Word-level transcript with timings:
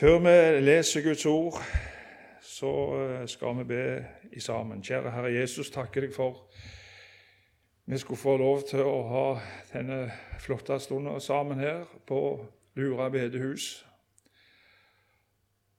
Før 0.00 0.18
vi 0.18 0.60
leser 0.64 1.02
Guds 1.04 1.26
ord, 1.26 1.56
så 2.40 2.68
eh, 2.96 3.26
skal 3.28 3.58
vi 3.58 3.64
be 3.68 3.82
i 4.32 4.40
sammen. 4.40 4.80
Kjære 4.80 5.10
Herre 5.12 5.32
Jesus, 5.34 5.68
takker 5.70 6.06
deg 6.06 6.14
for 6.14 6.38
vi 7.84 7.98
skulle 8.00 8.22
få 8.22 8.38
lov 8.40 8.62
til 8.70 8.80
å 8.80 8.94
ha 9.10 9.24
denne 9.74 9.98
flotte 10.40 10.78
stunden 10.80 11.20
sammen 11.20 11.60
her 11.60 11.84
på 12.08 12.20
Lura 12.80 13.10
bedehus. 13.12 13.66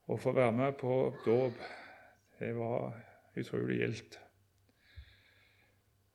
Og 0.06 0.22
få 0.22 0.36
være 0.38 0.54
med 0.54 0.78
på 0.78 1.00
dåp. 1.26 1.58
Det 2.38 2.54
var 2.60 2.94
utrolig 3.34 3.80
gildt. 3.80 4.20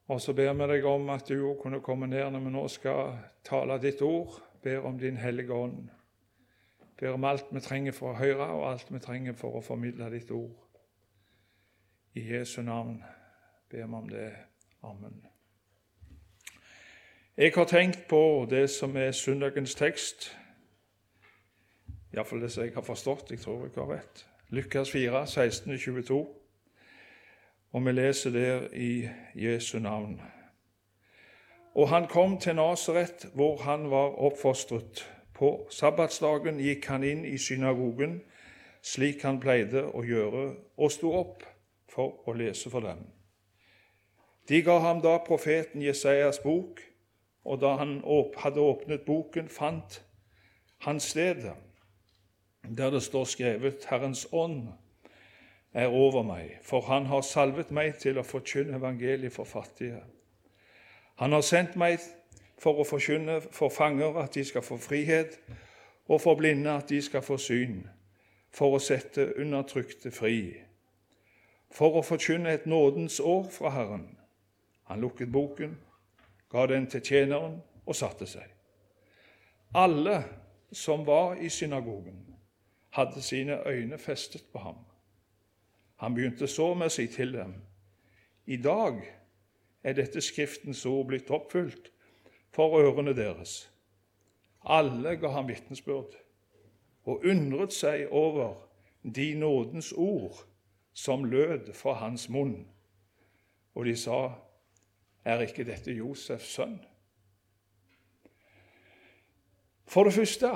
Og 0.08 0.24
så 0.24 0.32
ber 0.32 0.56
vi 0.56 0.72
deg 0.78 0.88
om 0.88 1.12
at 1.12 1.28
du 1.28 1.44
kunne 1.60 1.84
komme 1.84 2.08
ned 2.08 2.32
når 2.32 2.48
vi 2.48 2.56
nå 2.56 2.66
skal 2.72 3.20
tale 3.44 3.82
ditt 3.84 4.00
ord. 4.00 4.40
Ber 4.64 4.88
om 4.88 4.96
Din 4.96 5.20
Hellige 5.20 5.52
Ånd. 5.52 5.97
Ber 7.00 7.14
om 7.14 7.24
alt 7.24 7.46
vi 7.52 7.60
trenger 7.60 7.92
for 7.92 8.12
å 8.12 8.18
høre, 8.18 8.48
og 8.54 8.72
alt 8.72 8.92
vi 8.94 9.00
trenger 9.00 9.34
for 9.38 9.58
å 9.58 9.62
formidle 9.62 10.10
ditt 10.10 10.32
ord. 10.32 10.56
I 12.18 12.24
Jesu 12.32 12.62
navn 12.62 13.04
ber 13.70 13.86
vi 13.86 13.94
om 13.94 14.10
det. 14.10 14.32
Amen. 14.84 15.22
Jeg 17.38 17.54
har 17.56 17.66
tenkt 17.66 18.08
på 18.10 18.48
det 18.50 18.70
som 18.70 18.96
er 18.98 19.12
søndagens 19.12 19.76
tekst, 19.76 20.32
iallfall 22.14 22.42
det 22.42 22.50
som 22.52 22.64
jeg 22.66 22.74
har 22.74 22.82
forstått. 22.82 23.32
Jeg 23.32 23.44
tror 23.44 23.68
jeg 23.68 23.76
har 23.78 23.92
rett. 23.94 24.24
Lukas 24.50 24.92
4, 24.92 25.24
16-22. 25.24 26.18
Og 27.72 27.86
vi 27.86 27.92
leser 27.92 28.32
der 28.32 28.68
i 28.74 29.10
Jesu 29.36 29.80
navn. 29.80 30.22
Og 31.76 31.90
han 31.90 32.08
kom 32.08 32.40
til 32.40 32.56
Nasaret, 32.56 33.28
hvor 33.34 33.62
han 33.62 33.92
var 33.92 34.18
oppfostret. 34.18 35.17
På 35.38 35.68
sabbatsdagen 35.70 36.58
gikk 36.60 36.88
han 36.90 37.04
inn 37.06 37.22
i 37.26 37.38
synagogen, 37.38 38.22
slik 38.82 39.22
han 39.22 39.38
pleide 39.42 39.84
å 39.94 40.02
gjøre, 40.06 40.48
og 40.78 40.92
sto 40.94 41.12
opp 41.14 41.46
for 41.92 42.26
å 42.26 42.34
lese 42.34 42.72
for 42.74 42.82
dem. 42.82 43.04
De 44.50 44.62
ga 44.66 44.80
ham 44.82 45.02
da 45.04 45.18
profeten 45.28 45.84
Jesajas 45.84 46.40
bok, 46.42 46.82
og 47.46 47.62
da 47.62 47.76
han 47.78 48.00
hadde 48.42 48.64
åpnet 48.64 49.06
boken, 49.06 49.50
fant 49.52 50.02
han 50.86 51.00
stedet 51.00 51.56
der 52.68 52.90
det 52.92 53.04
står 53.04 53.24
skrevet 53.24 53.86
'Herrens 53.86 54.28
ånd 54.32 54.68
er 55.74 55.88
over 55.88 56.24
meg', 56.24 56.60
for 56.64 56.82
han 56.82 57.06
har 57.06 57.22
salvet 57.22 57.72
meg 57.72 57.96
til 57.96 58.18
å 58.20 58.24
forkynne 58.24 58.76
evangeliet 58.76 59.34
for 59.34 59.44
fattige. 59.44 60.02
Han 61.16 61.32
har 61.32 61.42
sendt 61.42 61.76
meg 61.76 62.00
for 62.58 62.82
å 62.82 62.86
forkynne 62.88 63.40
for 63.54 63.70
fanger 63.74 64.18
at 64.24 64.34
de 64.34 64.44
skal 64.46 64.66
få 64.66 64.78
frihet, 64.82 65.40
og 66.08 66.22
for 66.22 66.40
blinde 66.40 66.72
at 66.72 66.90
de 66.90 67.02
skal 67.02 67.22
få 67.22 67.38
syn, 67.38 67.82
for 68.52 68.78
å 68.78 68.82
sette 68.82 69.34
undertrykte 69.38 70.12
fri, 70.12 70.40
for 71.72 72.00
å 72.00 72.06
forkynne 72.06 72.54
et 72.54 72.66
nådens 72.66 73.20
år 73.20 73.50
fra 73.52 73.74
Herren. 73.76 74.08
Han 74.88 75.04
lukket 75.04 75.32
boken, 75.32 75.76
ga 76.50 76.66
den 76.72 76.88
til 76.88 77.04
tjeneren 77.04 77.60
og 77.86 77.96
satte 77.96 78.26
seg. 78.26 78.48
Alle 79.76 80.22
som 80.72 81.04
var 81.06 81.36
i 81.36 81.50
synagogen, 81.50 82.24
hadde 82.96 83.22
sine 83.22 83.60
øyne 83.68 83.98
festet 84.00 84.48
på 84.54 84.60
ham. 84.64 84.80
Han 86.00 86.16
begynte 86.16 86.48
så 86.48 86.72
med 86.74 86.88
å 86.88 86.94
si 86.94 87.08
til 87.12 87.34
dem.: 87.34 87.54
I 88.46 88.58
dag 88.58 89.02
er 89.84 89.94
dette 89.94 90.22
Skriftens 90.22 90.86
ord 90.86 91.08
blitt 91.12 91.30
oppfylt 91.30 91.92
for 92.58 92.80
ørene 92.82 93.14
deres. 93.14 93.68
Alle 94.66 95.14
ga 95.22 95.30
ham 95.36 95.48
vitnesbyrd 95.48 96.18
og 97.06 97.22
undret 97.22 97.74
seg 97.74 98.10
over 98.12 98.56
de 99.16 99.34
nådens 99.38 99.92
ord 99.94 100.42
som 100.94 101.24
lød 101.30 101.74
fra 101.78 101.94
hans 102.02 102.26
munn. 102.30 102.66
Og 103.78 103.86
de 103.86 103.94
sa, 103.96 104.32
er 105.26 105.46
ikke 105.46 105.68
dette 105.68 105.94
Josefs 105.94 106.50
sønn? 106.58 106.80
For 109.88 110.04
det 110.04 110.18
første, 110.18 110.50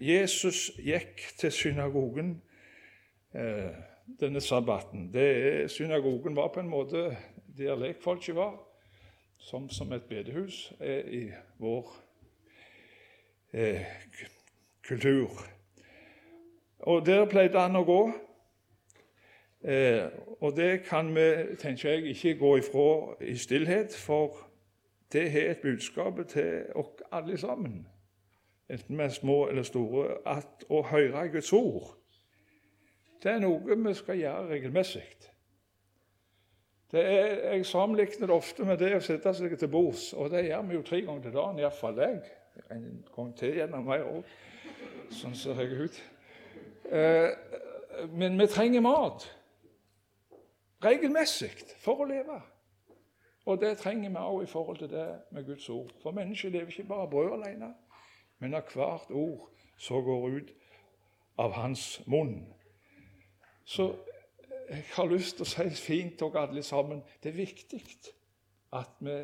Jesus 0.00 0.68
gikk 0.78 1.24
til 1.40 1.52
synagogen 1.52 2.36
eh, 3.34 3.72
denne 4.20 4.40
sabbaten. 4.40 5.08
Det, 5.12 5.70
synagogen 5.70 6.36
var 6.36 6.52
på 6.52 6.60
en 6.60 6.70
måte 6.70 7.16
der 7.56 7.80
lekfolket 7.80 8.36
var, 8.36 8.60
som, 9.40 9.68
som 9.68 9.92
et 9.92 10.02
bedehus 10.02 10.72
er 10.80 11.00
i 11.08 11.22
vår 11.58 11.92
eh, 13.52 13.86
kultur. 14.88 15.30
Og 16.78 17.06
der 17.06 17.24
pleide 17.28 17.60
han 17.60 17.76
å 17.76 17.84
gå. 17.84 18.02
Eh, 19.64 20.06
og 20.40 20.56
det 20.56 20.82
kan 20.88 21.10
vi, 21.16 21.56
tenker 21.60 21.90
jeg, 21.90 22.14
ikke 22.14 22.38
gå 22.38 22.56
ifra 22.56 23.16
i 23.20 23.36
stillhet, 23.36 23.96
for 23.96 24.36
det 25.12 25.30
har 25.32 25.50
et 25.50 25.64
budskap 25.64 26.20
til 26.28 26.62
oss 26.74 27.02
alle 27.12 27.36
sammen, 27.38 27.86
enten 28.70 28.98
vi 28.98 29.02
er 29.02 29.08
små 29.08 29.46
eller 29.48 29.66
store, 29.66 30.20
at 30.26 30.64
å 30.68 30.82
høre 30.86 31.28
Guds 31.32 31.52
ord, 31.52 31.96
det 33.22 33.32
er 33.34 33.42
noe 33.42 33.76
vi 33.76 33.94
skal 33.94 34.16
gjøre 34.16 34.48
regelmessig. 34.54 35.04
Det 36.90 37.02
er, 37.06 37.34
jeg 37.54 37.66
sammenligner 37.66 38.26
det 38.26 38.34
ofte 38.34 38.64
med 38.66 38.80
det 38.80 38.94
å 38.96 39.02
sette 39.04 39.32
seg 39.34 39.52
til 39.58 39.70
bords, 39.70 40.08
og 40.12 40.32
det 40.32 40.48
gjør 40.48 40.64
vi 40.66 40.74
jo 40.74 40.86
tre 40.86 41.02
ganger 41.06 41.22
til 41.22 41.36
dagen, 41.36 41.60
iallfall 41.62 42.00
jeg. 42.02 42.22
En 42.74 42.86
gang 43.14 43.34
til 43.38 43.60
gjennom 43.60 43.86
meg 43.86 44.02
òg. 44.02 44.32
Sånn 45.14 45.36
ser 45.38 45.60
jeg 45.62 45.86
ut. 45.86 46.00
Eh, 46.90 47.30
men 48.10 48.38
vi 48.38 48.46
trenger 48.50 48.82
mat 48.82 49.28
regelmessig 50.82 51.52
for 51.78 52.02
å 52.02 52.08
leve. 52.10 52.40
Og 53.46 53.60
det 53.60 53.76
trenger 53.80 54.10
vi 54.10 54.20
òg 54.20 54.42
i 54.44 54.50
forhold 54.50 54.82
til 54.82 54.90
det 54.90 55.06
med 55.30 55.46
Guds 55.46 55.68
ord. 55.70 55.92
For 56.02 56.16
mennesket 56.16 56.52
lever 56.52 56.74
ikke 56.74 56.88
bare 56.90 57.06
av 57.06 57.10
brød 57.14 57.32
alene, 57.38 57.72
men 58.38 58.54
av 58.58 58.66
hvert 58.74 59.10
ord 59.10 59.48
som 59.80 60.04
går 60.04 60.26
ut 60.36 60.54
av 61.40 61.54
hans 61.56 62.00
munn. 62.06 62.42
Så 63.64 63.92
jeg 64.70 64.84
har 64.94 65.08
lyst 65.10 65.36
til 65.36 65.46
å 65.46 65.50
si 65.50 65.70
fint 65.82 66.18
til 66.18 66.36
alle 66.38 66.62
sammen 66.62 67.02
det 67.22 67.32
er 67.32 67.38
viktig 67.40 67.80
at 68.78 69.00
vi 69.02 69.16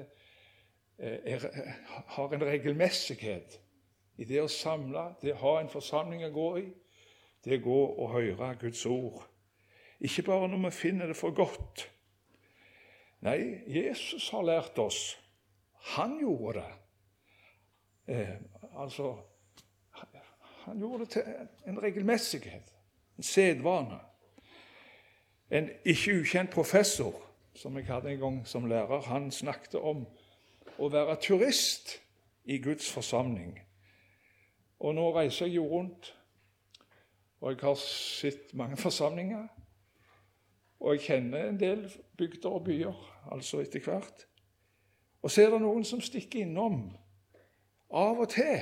eh, 0.99 1.37
er, 1.37 1.47
har 2.17 2.35
en 2.35 2.47
regelmessighet 2.49 3.61
i 4.17 4.27
det 4.27 4.41
å 4.43 4.51
samle, 4.51 5.13
det 5.23 5.37
å 5.37 5.43
ha 5.45 5.53
en 5.61 5.71
forsamling 5.71 6.25
å 6.27 6.33
gå 6.35 6.49
i, 6.63 6.67
det 7.45 7.61
å 7.61 7.65
gå 7.67 7.81
og 8.03 8.15
høre 8.17 8.55
Guds 8.59 8.83
ord. 8.91 9.21
Ikke 10.01 10.25
bare 10.27 10.49
når 10.51 10.65
vi 10.67 10.73
finner 10.75 11.13
det 11.13 11.17
for 11.17 11.37
godt. 11.37 11.87
Nei, 13.25 13.63
Jesus 13.71 14.29
har 14.33 14.45
lært 14.45 14.79
oss. 14.83 15.15
Han 15.95 16.19
gjorde 16.21 16.61
det. 16.61 16.75
Eh, 18.17 18.37
altså 18.77 19.17
Han 20.67 20.81
gjorde 20.81 21.05
det 21.05 21.11
til 21.11 21.23
en 21.71 21.83
regelmessighet, 21.83 22.73
en 23.17 23.23
sedvane. 23.23 24.01
En 25.51 25.71
ikke 25.85 26.21
ukjent 26.21 26.51
professor 26.51 27.15
som 27.57 27.77
jeg 27.79 27.87
hadde 27.87 28.11
en 28.13 28.21
gang 28.21 28.41
som 28.49 28.67
lærer, 28.67 29.01
han 29.09 29.31
snakket 29.31 29.79
om 29.81 30.05
å 30.79 30.89
være 30.93 31.17
turist 31.23 31.97
i 32.45 32.59
Guds 32.63 32.91
forsamling. 32.93 33.55
Og 34.81 34.95
nå 34.95 35.07
reiser 35.17 35.47
jeg 35.47 35.57
jo 35.57 35.69
rundt, 35.71 36.13
og 37.41 37.53
jeg 37.53 37.63
har 37.63 37.79
sett 37.81 38.53
mange 38.55 38.77
forsamlinger. 38.77 39.47
Og 40.81 40.95
jeg 40.95 41.07
kjenner 41.07 41.49
en 41.49 41.61
del 41.61 41.87
bygder 42.19 42.59
og 42.59 42.65
byer, 42.67 42.99
altså 43.33 43.63
etter 43.63 43.81
hvert. 43.81 44.27
Og 45.23 45.33
så 45.33 45.47
er 45.47 45.55
det 45.55 45.63
noen 45.63 45.85
som 45.85 46.03
stikker 46.05 46.45
innom 46.45 46.91
av 47.91 48.21
og 48.21 48.29
til 48.35 48.61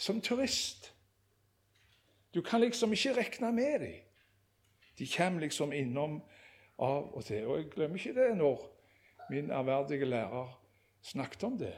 som 0.00 0.20
turist. 0.20 0.92
Du 2.34 2.42
kan 2.42 2.60
liksom 2.60 2.92
ikke 2.92 3.16
regne 3.16 3.52
med 3.52 3.80
dem. 3.80 3.98
De 5.00 5.06
kommer 5.16 5.40
liksom 5.40 5.72
innom 5.72 6.18
av 6.78 7.14
og 7.16 7.24
til. 7.24 7.46
Og 7.46 7.56
jeg 7.58 7.70
glemmer 7.72 7.96
ikke 7.96 8.14
det 8.14 8.36
når 8.36 8.66
min 9.30 9.50
ærverdige 9.50 10.04
lærer 10.04 10.52
snakket 11.02 11.44
om 11.44 11.58
det. 11.58 11.74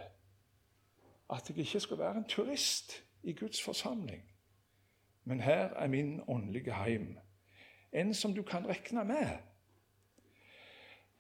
At 1.31 1.49
jeg 1.49 1.59
ikke 1.59 1.81
skal 1.81 1.99
være 1.99 2.17
en 2.17 2.29
turist 2.29 3.05
i 3.23 3.33
Guds 3.33 3.63
forsamling. 3.63 4.25
Men 5.25 5.41
her 5.41 5.71
er 5.79 5.87
min 5.87 6.21
åndelige 6.29 6.75
heim 6.75 7.19
en 7.93 8.15
som 8.15 8.35
du 8.35 8.43
kan 8.43 8.67
regne 8.69 9.05
med. 9.05 9.39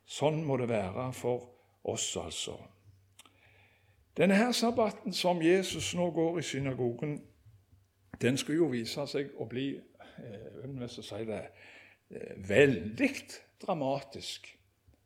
Sånn 0.04 0.42
må 0.44 0.56
det 0.56 0.68
være 0.68 1.12
for 1.12 1.44
oss, 1.84 2.16
altså. 2.16 2.56
Denne 4.16 4.36
her 4.36 4.52
sabbaten 4.52 5.12
som 5.12 5.42
Jesus 5.42 5.94
nå 5.94 6.10
går 6.10 6.38
i 6.38 6.42
synagogen, 6.42 7.14
den 8.20 8.36
skulle 8.36 8.58
jo 8.58 8.72
vise 8.72 9.06
seg 9.08 9.30
å 9.40 9.46
bli 9.48 9.68
eh, 9.76 10.88
si 10.88 11.22
det, 11.28 11.42
veldig 12.48 13.10
dramatisk. 13.62 14.58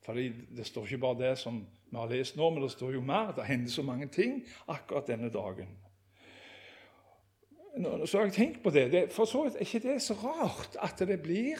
Fordi 0.06 0.32
det 0.56 0.66
står 0.66 0.84
ikke 0.86 0.98
bare 1.02 1.18
det 1.18 1.38
som 1.38 1.66
vi 1.90 1.96
har 1.96 2.10
lest 2.10 2.36
nå, 2.36 2.50
men 2.50 2.62
det 2.62 2.70
står 2.70 2.94
jo 2.94 3.02
mer. 3.02 3.32
Det 3.36 3.46
hender 3.46 3.70
så 3.70 3.82
mange 3.82 4.08
ting 4.12 4.40
akkurat 4.68 5.06
denne 5.06 5.30
dagen. 5.30 5.68
så 8.06 8.18
har 8.18 8.24
jeg 8.24 8.32
tenkt 8.32 8.62
på 8.62 8.70
det. 8.70 9.12
for 9.12 9.24
så 9.24 9.44
vidt 9.44 9.54
er 9.54 9.60
ikke 9.60 9.88
det 9.88 10.02
så 10.02 10.14
rart 10.14 10.76
at 10.82 11.08
det 11.08 11.22
blir 11.22 11.58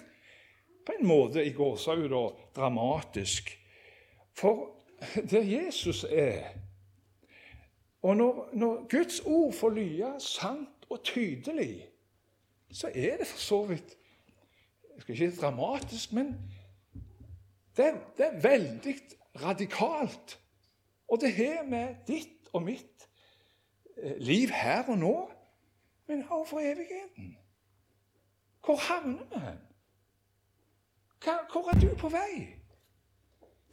på 0.87 0.93
en 1.01 1.07
måte 1.07 1.45
i 1.45 1.53
gåsehudet 1.53 2.33
dramatisk. 2.57 3.59
For 4.33 4.71
der 5.31 5.43
Jesus 5.43 6.05
er 6.05 6.43
Og 8.03 8.17
når, 8.17 8.49
når 8.53 8.87
Guds 8.89 9.21
ord 9.21 9.53
får 9.53 9.71
lye 9.71 10.11
sant 10.21 10.85
og 10.91 11.03
tydelig, 11.05 11.89
så 12.71 12.91
er 12.95 13.17
det 13.17 13.27
for 13.27 13.39
så 13.39 13.65
vidt 13.65 13.96
jeg 14.97 15.03
skal 15.03 15.15
ikke 15.15 15.31
si 15.31 15.41
dramatisk, 15.41 16.13
men 16.13 16.33
det, 17.77 17.93
det 18.17 18.27
er 18.27 18.41
veldig 18.41 18.95
radikalt. 19.43 20.41
Og 21.09 21.21
det 21.21 21.35
har 21.37 21.65
med 21.69 22.01
ditt 22.09 22.49
og 22.53 22.63
mitt 22.63 23.09
eh, 24.03 24.17
liv 24.19 24.49
her 24.49 24.89
og 24.89 24.99
nå, 24.99 25.17
men 26.09 26.25
også 26.29 26.51
for 26.51 26.61
evigheten. 26.61 27.37
Hvor 28.65 28.77
havner 28.77 29.25
vi 29.31 29.41
hen? 29.41 29.59
Hvor 31.53 31.75
er 31.75 31.81
du 31.81 31.95
på 31.99 32.09
vei? 32.09 32.47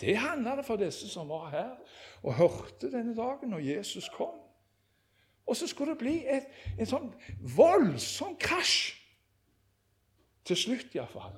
Det 0.01 0.17
handler 0.17 0.55
det 0.55 0.65
for 0.65 0.75
disse 0.75 1.09
som 1.09 1.29
var 1.29 1.49
her 1.49 1.69
og 2.23 2.33
hørte 2.33 2.91
denne 2.91 3.15
dagen 3.15 3.49
når 3.49 3.59
Jesus 3.59 4.09
kom. 4.09 4.39
Og 5.45 5.55
så 5.55 5.67
skulle 5.67 5.91
det 5.91 5.97
bli 5.99 6.15
et, 6.27 6.47
en 6.79 6.87
sånn 6.87 7.09
voldsom 7.55 8.35
krasj, 8.39 8.93
til 10.45 10.57
slutt 10.57 10.95
iallfall, 10.95 11.35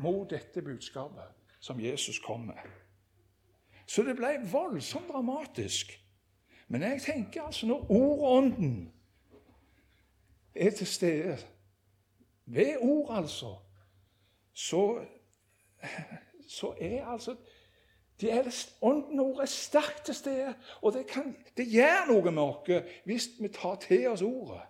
mot 0.00 0.30
dette 0.30 0.62
budskapet 0.62 1.36
som 1.60 1.80
Jesus 1.80 2.18
kom 2.18 2.40
med. 2.40 2.60
Så 3.86 4.02
det 4.02 4.16
ble 4.16 4.36
voldsomt 4.52 5.08
dramatisk. 5.10 5.92
Men 6.68 6.82
jeg 6.82 7.02
tenker 7.02 7.42
altså 7.42 7.66
når 7.66 7.90
ordånden 7.90 8.92
er 10.54 10.70
til 10.70 10.86
stede, 10.86 11.38
ved 12.46 12.76
ord 12.80 13.16
altså, 13.18 13.56
så, 14.52 15.04
så 16.48 16.74
er 16.80 17.06
altså 17.06 17.36
de 18.20 18.30
er, 18.30 18.66
Ånden 18.80 19.20
og 19.20 19.26
ordet 19.26 19.42
er 19.42 19.46
sterkt 19.46 20.04
til 20.04 20.14
stede, 20.14 20.54
og 20.82 20.92
det, 20.92 21.06
kan, 21.06 21.36
det 21.56 21.66
gjør 21.72 22.10
noe 22.10 22.30
med 22.30 22.42
oss 22.42 22.90
hvis 23.08 23.28
vi 23.40 23.48
tar 23.48 23.78
til 23.80 24.08
oss 24.10 24.22
ordet. 24.22 24.60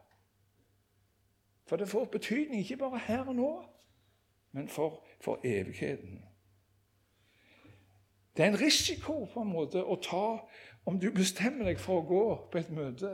For 1.70 1.76
det 1.76 1.88
får 1.88 2.04
betydning 2.04 2.60
ikke 2.60 2.76
bare 2.76 2.98
her 2.98 3.20
og 3.20 3.34
nå, 3.34 3.64
men 4.52 4.68
for, 4.68 5.04
for 5.20 5.40
evigheten. 5.44 6.24
Det 8.36 8.44
er 8.44 8.48
en 8.48 8.60
risiko 8.60 9.24
på 9.24 9.44
en 9.44 9.52
måte 9.52 9.84
å 9.84 9.94
ta 10.02 10.24
om 10.90 10.98
du 10.98 11.12
bestemmer 11.14 11.70
deg 11.70 11.78
for 11.78 12.00
å 12.00 12.08
gå 12.08 12.24
på 12.50 12.58
et 12.58 12.72
møte 12.74 13.12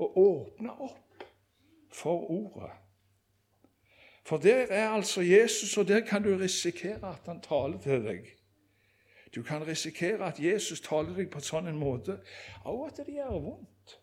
og 0.00 0.16
åpne 0.22 0.72
opp 0.88 1.26
for 1.92 2.24
ordet. 2.32 2.70
For 4.24 4.40
der 4.40 4.72
er 4.72 4.88
altså 4.88 5.20
Jesus, 5.20 5.76
og 5.76 5.88
der 5.88 6.00
kan 6.00 6.24
du 6.24 6.30
risikere 6.38 7.12
at 7.12 7.28
han 7.28 7.44
taler 7.44 7.76
til 7.84 8.08
deg. 8.08 8.24
Du 9.34 9.42
kan 9.42 9.66
risikere 9.68 10.24
at 10.24 10.40
Jesus 10.40 10.80
taler 10.80 11.12
deg 11.12 11.28
på 11.28 11.42
en 11.42 11.50
sånn 11.50 11.76
måte 11.76 12.22
og 12.64 12.86
at 12.86 13.04
det 13.04 13.20
gjør 13.20 13.36
vondt. 13.50 13.98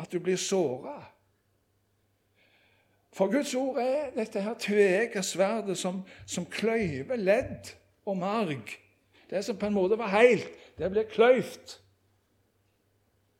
At 0.00 0.08
du 0.12 0.24
blir 0.24 0.40
såra. 0.40 1.02
For 3.14 3.30
Guds 3.30 3.54
ord 3.54 3.78
er 3.78 4.10
dette 4.16 4.42
her 4.42 4.56
tveegga 4.58 5.22
sverdet 5.22 5.78
som, 5.78 6.02
som 6.26 6.46
kløyver 6.50 7.20
ledd 7.20 7.70
og 8.10 8.18
marg. 8.18 8.74
Det 9.30 9.44
som 9.46 9.58
på 9.58 9.70
en 9.70 9.76
måte 9.76 9.98
var 9.98 10.10
heilt, 10.10 10.50
det 10.78 10.90
ble 10.90 11.06
kløyvd 11.06 11.76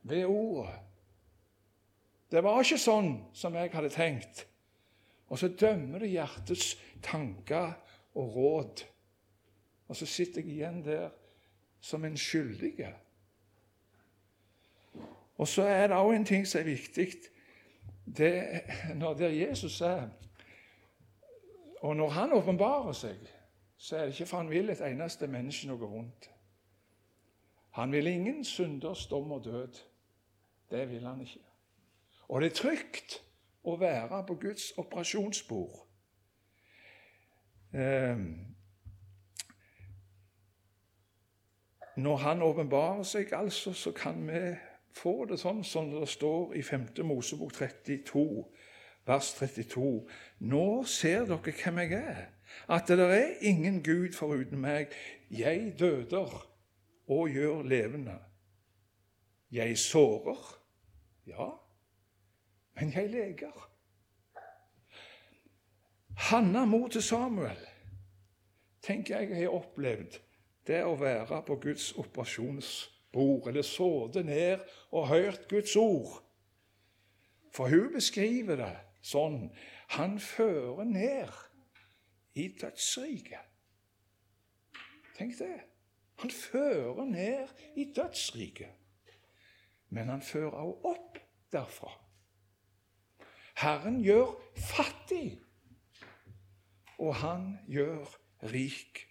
ved 0.06 0.24
ordet. 0.30 0.78
Det 2.30 2.42
var 2.42 2.62
ikke 2.62 2.78
sånn 2.78 3.12
som 3.34 3.54
jeg 3.58 3.72
hadde 3.74 3.90
tenkt. 3.94 4.44
Og 5.30 5.40
så 5.40 5.50
dømmer 5.50 6.02
det 6.02 6.12
hjertets 6.12 6.76
tanker 7.02 7.74
og 8.14 8.36
råd. 8.38 8.86
Og 9.90 9.98
så 9.98 10.06
sitter 10.06 10.42
jeg 10.42 10.56
igjen 10.60 10.82
der 10.86 11.10
som 11.82 12.04
en 12.06 12.16
skyldig. 12.18 12.76
Og 15.34 15.48
så 15.50 15.66
er 15.66 15.88
det 15.90 15.98
òg 15.98 16.14
en 16.14 16.26
ting 16.28 16.46
som 16.46 16.62
er 16.62 16.70
viktig. 16.70 17.10
Det, 18.04 18.60
når 18.94 19.14
det 19.14 19.26
er 19.26 19.48
Jesus 19.48 19.80
er 19.80 20.08
Og 21.80 21.96
når 21.96 22.08
han 22.08 22.32
åpenbarer 22.32 22.92
seg, 22.92 23.16
så 23.76 23.96
er 23.96 24.04
det 24.04 24.14
ikke 24.14 24.26
for 24.26 24.36
han 24.36 24.50
vil 24.50 24.70
et 24.70 24.80
eneste 24.80 25.26
menneske 25.26 25.68
noe 25.68 25.78
vondt. 25.78 26.30
Han 27.76 27.92
vil 27.92 28.06
ingen 28.06 28.44
synders 28.44 29.06
dom 29.06 29.32
og 29.32 29.44
død. 29.44 29.80
Det 30.70 30.90
vil 30.90 31.06
han 31.06 31.20
ikke. 31.20 31.40
Og 32.28 32.40
det 32.40 32.50
er 32.50 32.56
trygt 32.56 33.18
å 33.64 33.76
være 33.76 34.24
på 34.26 34.34
Guds 34.40 34.72
operasjonsbord. 34.78 35.86
Eh, 37.74 38.18
Når 41.96 42.16
Han 42.16 42.42
åpenbarer 42.42 43.02
seg, 43.02 43.32
altså, 43.32 43.72
så 43.72 43.92
kan 43.92 44.26
vi 44.28 44.56
få 44.94 45.24
det 45.28 45.40
sånn 45.42 45.64
som 45.66 45.90
det 45.92 46.06
står 46.08 46.54
i 46.58 46.62
5. 46.62 46.86
Mosebok 47.06 47.52
32, 47.56 48.44
vers 49.06 49.32
32. 49.38 49.90
Nå 50.46 50.66
ser 50.88 51.26
dere 51.28 51.54
hvem 51.58 51.82
jeg 51.82 51.98
er, 51.98 52.22
at 52.70 52.88
det 52.88 53.08
er 53.10 53.42
ingen 53.42 53.82
Gud 53.82 54.14
foruten 54.14 54.62
meg. 54.62 54.94
Jeg 55.30 55.74
døder 55.78 56.32
og 57.10 57.28
gjør 57.28 57.62
levende. 57.66 58.18
Jeg 59.54 59.78
sårer, 59.78 60.40
ja, 61.26 61.50
men 62.74 62.92
jeg 62.94 63.10
leger. 63.10 63.70
Hanna 66.30 66.64
mor 66.64 66.88
til 66.88 67.02
Samuel 67.02 67.58
tenker 68.82 69.18
jeg 69.18 69.30
jeg 69.30 69.46
har 69.46 69.56
opplevd 69.56 70.18
det 70.68 70.82
å 70.84 70.94
være 70.98 71.40
på 71.46 71.56
Guds 71.62 71.92
operasjonsbord, 73.14 73.48
eller 73.48 73.62
sittet 73.62 74.26
ned 74.26 74.58
og 74.90 75.08
hørt 75.08 75.48
Guds 75.48 75.76
ord. 75.76 76.22
For 77.54 77.68
hun 77.68 77.92
beskriver 77.94 78.56
det 78.58 78.74
sånn 79.04 79.50
Han 79.94 80.16
fører 80.18 80.84
ned 80.88 81.30
i 82.34 82.48
dødsriket. 82.60 83.52
Tenk 85.14 85.36
det. 85.38 85.60
Han 86.18 86.30
fører 86.30 87.04
ned 87.04 87.48
i 87.76 87.84
dødsriket. 87.94 88.72
Men 89.94 90.08
han 90.10 90.22
fører 90.22 90.56
også 90.56 90.94
opp 90.94 91.18
derfra. 91.52 91.92
Herren 93.54 94.00
gjør 94.02 94.32
fattig, 94.58 95.36
og 96.98 97.14
han 97.20 97.52
gjør 97.70 98.08
rik. 98.50 99.04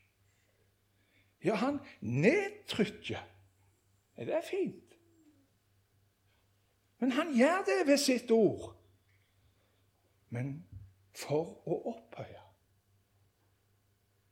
Ja, 1.44 1.56
han 1.56 1.80
nedtrykker. 2.02 3.24
Er 4.18 4.26
det 4.26 4.44
fint? 4.50 4.98
Men 7.00 7.12
han 7.12 7.34
gjør 7.36 7.64
det 7.68 7.88
ved 7.88 7.98
sitt 7.98 8.32
ord. 8.32 8.70
Men 10.30 10.56
for 11.18 11.60
å 11.70 11.80
opphøye. 11.94 12.44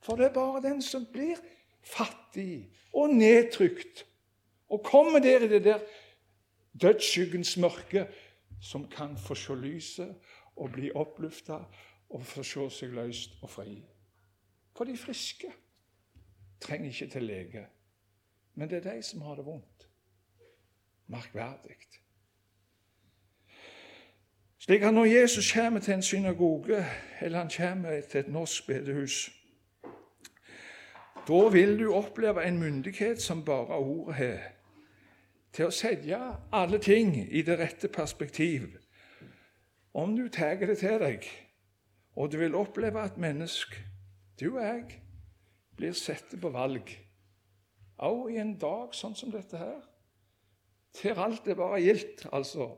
For 0.02 0.18
det 0.18 0.30
er 0.30 0.34
bare 0.34 0.64
den 0.64 0.82
som 0.82 1.06
blir 1.06 1.38
fattig 1.86 2.72
og 2.94 3.14
nedtrykt, 3.14 4.06
og 4.72 4.84
kommer 4.88 5.20
der 5.20 5.46
i 5.46 5.50
det 5.52 5.64
der 5.66 5.84
dødsskyggens 6.82 7.58
mørke, 7.58 8.08
som 8.62 8.88
kan 8.88 9.18
få 9.18 9.36
se 9.36 9.56
lyset 9.58 10.16
og 10.56 10.72
bli 10.72 10.92
opplufta 10.96 11.60
og 12.10 12.26
få 12.26 12.44
se 12.46 12.68
seg 12.70 12.96
løst 12.96 13.38
og 13.42 13.50
fri. 13.50 13.76
For 14.78 14.88
de 14.88 14.98
friske 14.98 15.50
trenger 16.62 16.92
ikke 16.92 17.08
til 17.14 17.24
lege. 17.28 17.66
Men 18.56 18.70
det 18.70 18.86
er 18.86 18.94
de 18.94 19.04
som 19.04 19.22
har 19.22 19.36
det 19.36 19.46
vondt. 19.46 19.88
Merkverdig. 21.08 21.78
Slik 24.62 24.82
at 24.82 24.94
når 24.94 25.06
Jesus 25.06 25.54
kommer 25.54 25.80
til 25.80 25.94
en 25.94 26.02
synagoge, 26.02 26.86
eller 27.22 27.38
han 27.38 27.52
kommer 27.58 28.02
til 28.02 28.20
et 28.20 28.28
norsk 28.28 28.68
bedehus, 28.68 29.32
da 31.28 31.48
vil 31.52 31.80
du 31.80 31.94
oppleve 31.94 32.46
en 32.46 32.60
myndighet 32.60 33.22
som 33.22 33.46
bare 33.46 33.78
ordet 33.78 34.16
har, 34.16 34.38
til 35.54 35.66
å 35.66 35.74
sette 35.74 36.20
alle 36.54 36.80
ting 36.80 37.16
i 37.18 37.42
det 37.42 37.58
rette 37.60 37.88
perspektiv. 37.88 38.78
Om 39.94 40.16
du 40.16 40.28
tar 40.30 40.56
det 40.56 40.78
til 40.78 41.00
deg, 41.00 41.26
og 42.16 42.32
du 42.32 42.38
vil 42.38 42.56
oppleve 42.56 43.02
at 43.02 43.18
mennesk, 43.18 43.76
du 44.40 44.54
og 44.56 44.64
jeg, 44.64 45.02
blir 45.78 45.94
satt 45.98 46.38
på 46.42 46.50
valg, 46.50 46.94
òg 48.02 48.32
i 48.34 48.40
en 48.42 48.56
dag 48.60 48.96
sånn 48.98 49.16
som 49.18 49.32
dette 49.34 49.60
her, 49.60 49.80
der 51.02 51.20
alt 51.24 51.48
er 51.48 51.56
bare 51.60 51.82
gildt, 51.82 52.26
altså. 52.32 52.74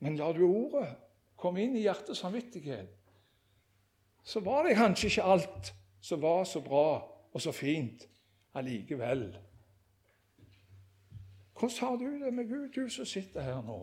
Men 0.00 0.16
lar 0.16 0.32
du 0.36 0.46
ordet 0.46 0.88
komme 1.40 1.64
inn 1.64 1.76
i 1.76 1.84
hjertets 1.84 2.22
samvittighet, 2.22 2.96
så 4.22 4.40
var 4.44 4.64
det 4.64 4.78
kanskje 4.78 5.08
ikke 5.10 5.28
alt 5.34 5.72
som 6.00 6.22
var 6.22 6.44
så 6.48 6.60
bra 6.64 7.00
og 7.32 7.40
så 7.40 7.52
fint 7.52 8.06
allikevel. 8.54 9.30
Hvordan 11.60 11.88
har 11.88 11.96
du 11.96 12.24
det 12.24 12.34
med 12.34 12.48
Gud, 12.48 12.68
du 12.72 12.88
som 12.88 13.04
sitter 13.04 13.42
her 13.44 13.62
nå? 13.62 13.82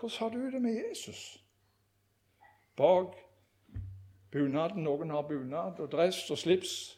Hvordan 0.00 0.18
har 0.18 0.28
du 0.28 0.50
det 0.50 0.62
med 0.62 0.74
Jesus? 0.88 1.44
Bak 2.76 3.14
bunaden 4.30 4.82
Noen 4.82 5.10
har 5.10 5.22
bunad 5.22 5.80
og 5.80 5.92
dress 5.92 6.30
og 6.30 6.38
slips. 6.38 6.97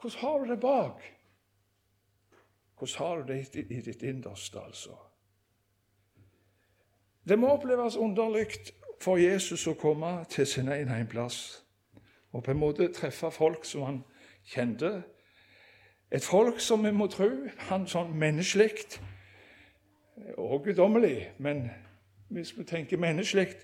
Hvordan 0.00 0.20
har 0.20 0.38
du 0.38 0.50
det 0.50 0.60
bak? 0.60 1.02
Hvordan 2.78 2.98
har 2.98 3.16
du 3.16 3.32
det 3.32 3.54
i 3.54 3.80
ditt 3.80 4.02
innerste, 4.02 4.60
altså? 4.60 4.96
Det 7.28 7.38
må 7.38 7.48
oppleves 7.48 7.96
underlig 7.96 8.46
for 9.00 9.16
Jesus 9.16 9.66
å 9.66 9.74
komme 9.74 10.24
til 10.30 10.46
sin 10.46 10.68
egen 10.68 10.88
heimplass 10.88 11.62
og 12.32 12.44
på 12.44 12.52
en 12.52 12.60
måte 12.60 12.92
treffe 12.92 13.30
folk 13.30 13.64
som 13.64 13.82
han 13.82 13.98
kjente. 14.44 15.02
Et 16.12 16.24
folk 16.24 16.60
som 16.60 16.84
vi 16.84 16.92
må 16.92 17.08
tro 17.10 17.30
han 17.70 17.86
sånn 17.88 18.12
menneskelig 18.14 19.00
og 20.36 20.64
guddommelig, 20.64 21.32
men 21.38 21.66
hvis 22.28 22.52
vi 22.58 22.64
tenker 22.64 23.00
menneskelig, 23.00 23.56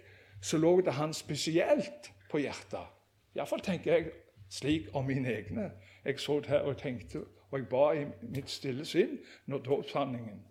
så 0.42 0.58
lå 0.58 0.80
det 0.80 0.96
han 0.96 1.14
spesielt 1.14 2.10
på 2.30 2.40
hjertet. 2.42 2.88
Iallfall 3.36 3.62
tenker 3.64 3.92
jeg 3.92 4.10
slik 4.52 4.88
om 4.92 5.06
mine 5.08 5.32
egne. 5.32 5.70
Jeg 6.04 6.20
så 6.20 6.40
det 6.40 6.52
her 6.52 6.68
og 6.68 6.78
tenkte, 6.78 7.24
og 7.50 7.58
jeg 7.58 7.68
ba 7.68 7.90
i 7.96 8.06
mitt 8.22 8.50
stille 8.50 8.84
sinn 8.84 9.18
når 9.46 9.64
dåpshandlingen 9.68 10.42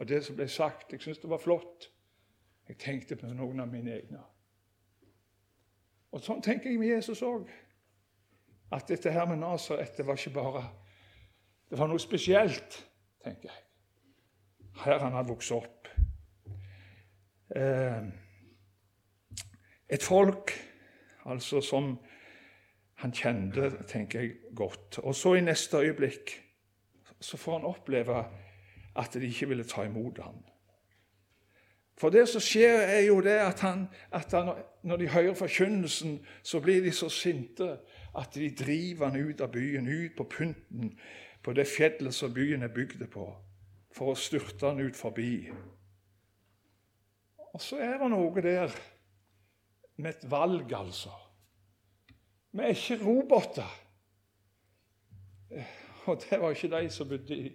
og 0.00 0.08
det 0.08 0.22
som 0.24 0.36
ble 0.36 0.48
sagt. 0.48 0.92
Jeg 0.92 1.02
syntes 1.02 1.18
det 1.20 1.30
var 1.30 1.38
flott. 1.38 1.90
Jeg 2.68 2.78
tenkte 2.78 3.16
på 3.16 3.28
noen 3.28 3.60
av 3.60 3.68
mine 3.68 3.92
egne. 3.92 4.22
Og 6.10 6.22
Sånn 6.24 6.40
tenker 6.42 6.70
jeg 6.70 6.80
med 6.80 6.88
Jesus 6.94 7.20
òg. 7.22 7.50
At 8.72 8.88
dette 8.88 9.12
her 9.12 9.26
med 9.28 9.42
Nasaret 9.42 9.96
det 9.98 10.06
var 10.06 10.16
ikke 10.16 10.38
bare 10.38 10.62
Det 11.70 11.78
var 11.78 11.86
noe 11.86 12.00
spesielt, 12.02 12.86
tenker 13.22 13.46
jeg. 13.46 13.60
Her 14.84 14.98
han 14.98 15.12
hadde 15.12 15.28
vokst 15.28 15.52
opp. 15.54 15.88
Eh, 17.54 18.08
et 19.88 20.02
folk 20.02 20.50
altså 21.24 21.60
som 21.60 21.92
han 23.00 23.12
kjente, 23.12 23.70
tenker 23.88 24.20
jeg, 24.20 24.36
godt. 24.56 24.98
Og 24.98 25.14
så 25.14 25.34
i 25.34 25.44
neste 25.44 25.80
øyeblikk 25.80 26.36
så 27.20 27.36
får 27.36 27.58
han 27.58 27.68
oppleve 27.68 28.24
at 28.96 29.14
de 29.14 29.26
ikke 29.26 29.48
ville 29.48 29.64
ta 29.64 29.84
imot 29.88 30.18
ham. 30.22 30.40
For 32.00 32.08
det 32.08 32.28
som 32.28 32.40
skjer, 32.40 32.80
er 32.88 33.00
jo 33.00 33.20
det 33.20 33.36
at, 33.36 33.60
han, 33.60 33.88
at 34.12 34.32
han, 34.32 34.54
når 34.82 34.96
de 34.96 35.08
hører 35.08 35.34
forkynnelsen, 35.34 36.20
så 36.42 36.60
blir 36.60 36.80
de 36.84 36.92
så 36.92 37.08
sinte 37.12 37.76
at 38.16 38.34
de 38.34 38.48
driver 38.56 39.10
han 39.10 39.20
ut 39.20 39.40
av 39.40 39.52
byen, 39.52 39.88
ut 39.88 40.16
på 40.16 40.24
pynten 40.24 40.94
på 41.42 41.52
det 41.56 41.66
fjellet 41.68 42.14
som 42.14 42.32
byen 42.34 42.62
er 42.62 42.72
bygd 42.72 43.04
på, 43.12 43.26
for 43.92 44.12
å 44.12 44.18
styrte 44.18 44.72
han 44.72 44.80
ut 44.80 44.96
forbi. 44.96 45.50
Og 47.52 47.60
så 47.60 47.80
er 47.80 47.98
det 48.00 48.10
noe 48.12 48.44
der 48.44 48.74
med 50.00 50.14
et 50.14 50.26
valg, 50.30 50.72
altså. 50.72 51.12
Vi 52.50 52.62
er 52.62 52.74
ikke 52.74 52.98
roboter. 53.04 53.70
Og 56.06 56.22
det 56.22 56.40
var 56.40 56.50
ikke 56.50 56.70
de 56.72 56.90
som 56.90 57.08
bodde 57.08 57.36
i 57.36 57.50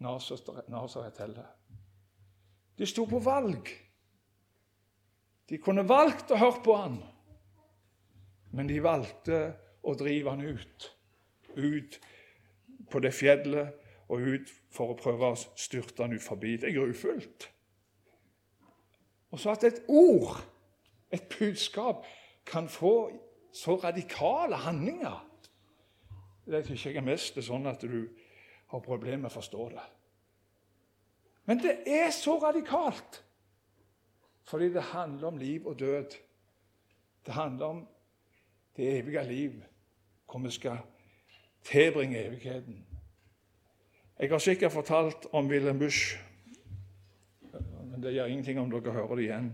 Nasaret 0.00 1.18
heller. 1.18 1.46
De 2.78 2.86
sto 2.86 3.04
på 3.04 3.18
valg. 3.18 3.68
De 5.48 5.58
kunne 5.58 5.88
valgt 5.88 6.30
å 6.30 6.38
høre 6.38 6.62
på 6.64 6.76
han, 6.76 6.98
men 8.52 8.68
de 8.68 8.82
valgte 8.84 9.38
å 9.82 9.94
drive 9.96 10.34
han 10.34 10.44
ut. 10.44 10.88
Ut 11.56 11.98
på 12.88 13.00
det 13.00 13.14
fjellet 13.16 13.72
og 14.08 14.24
ut 14.24 14.52
for 14.72 14.92
å 14.92 14.98
prøve 14.98 15.32
å 15.32 15.38
styrte 15.38 16.04
han 16.04 16.14
ut 16.16 16.24
forbi. 16.24 16.56
Det 16.56 16.68
er 16.70 16.76
grufullt. 16.76 17.48
Og 19.32 19.40
så 19.40 19.52
at 19.52 19.64
et 19.68 19.82
ord, 19.88 20.38
et 21.12 21.24
budskap, 21.32 22.06
kan 22.48 22.68
få 22.72 23.10
så 23.58 23.76
radikale 23.76 24.56
handlinger 24.56 25.24
Det 26.46 26.62
syns 26.66 26.86
jeg 26.86 26.96
er 26.96 27.04
mest 27.04 27.34
det 27.34 27.42
er 27.42 27.48
sånn 27.50 27.66
at 27.68 27.82
du 27.82 28.08
har 28.72 28.84
problemer 28.84 29.24
med 29.26 29.30
å 29.30 29.34
forstå 29.34 29.64
det. 29.72 29.82
Men 31.48 31.60
det 31.60 31.74
er 31.84 32.10
så 32.14 32.38
radikalt 32.40 33.22
fordi 34.48 34.70
det 34.72 34.82
handler 34.94 35.28
om 35.28 35.36
liv 35.36 35.66
og 35.68 35.74
død. 35.76 36.14
Det 37.26 37.34
handler 37.36 37.66
om 37.66 37.82
det 38.76 38.86
evige 38.98 39.24
liv, 39.28 39.58
hvor 40.24 40.40
vi 40.40 40.50
skal 40.50 40.78
tilbringe 41.68 42.22
evigheten. 42.22 42.78
Jeg 44.18 44.30
har 44.30 44.38
sikkert 44.38 44.72
fortalt 44.72 45.26
om 45.32 45.50
Wilhelm 45.52 45.78
Busch, 45.78 46.16
men 47.90 48.02
det 48.02 48.14
gjør 48.14 48.32
ingenting 48.32 48.60
om 48.60 48.70
dere 48.72 48.92
hører 48.96 49.20
det 49.20 49.26
igjen. 49.26 49.52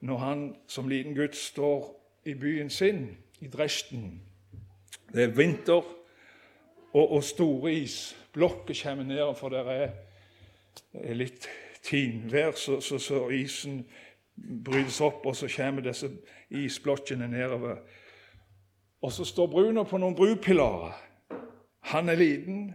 Når 0.00 0.18
han 0.18 0.46
som 0.66 0.88
liten 0.88 1.18
gutt 1.18 1.34
står 1.34 2.03
i 2.24 2.34
byen 2.34 2.70
sin, 2.70 3.16
i 3.40 3.48
Dresden 3.48 4.22
Det 5.14 5.22
er 5.22 5.36
vinter 5.36 5.82
og, 6.94 7.12
og 7.12 7.24
store 7.24 7.72
isblokker 7.72 8.74
kommer 8.82 9.04
ned, 9.04 9.34
for 9.36 9.48
det 9.48 9.62
er, 9.66 9.90
litt 11.14 11.48
tinvær, 11.82 12.54
så, 12.58 12.80
så, 12.80 12.98
så 12.98 13.28
isen 13.34 13.84
brytes 14.64 15.00
opp, 15.00 15.26
og 15.26 15.36
så 15.36 15.50
kommer 15.56 15.82
disse 15.82 16.10
isblokkene 16.50 17.28
nedover. 17.28 17.82
Og 19.02 19.12
så 19.12 19.24
står 19.24 19.50
Bruno 19.50 19.84
på 19.84 19.98
noen 19.98 20.16
brupilarer. 20.16 20.94
Han 21.92 22.08
er 22.08 22.18
liten, 22.18 22.72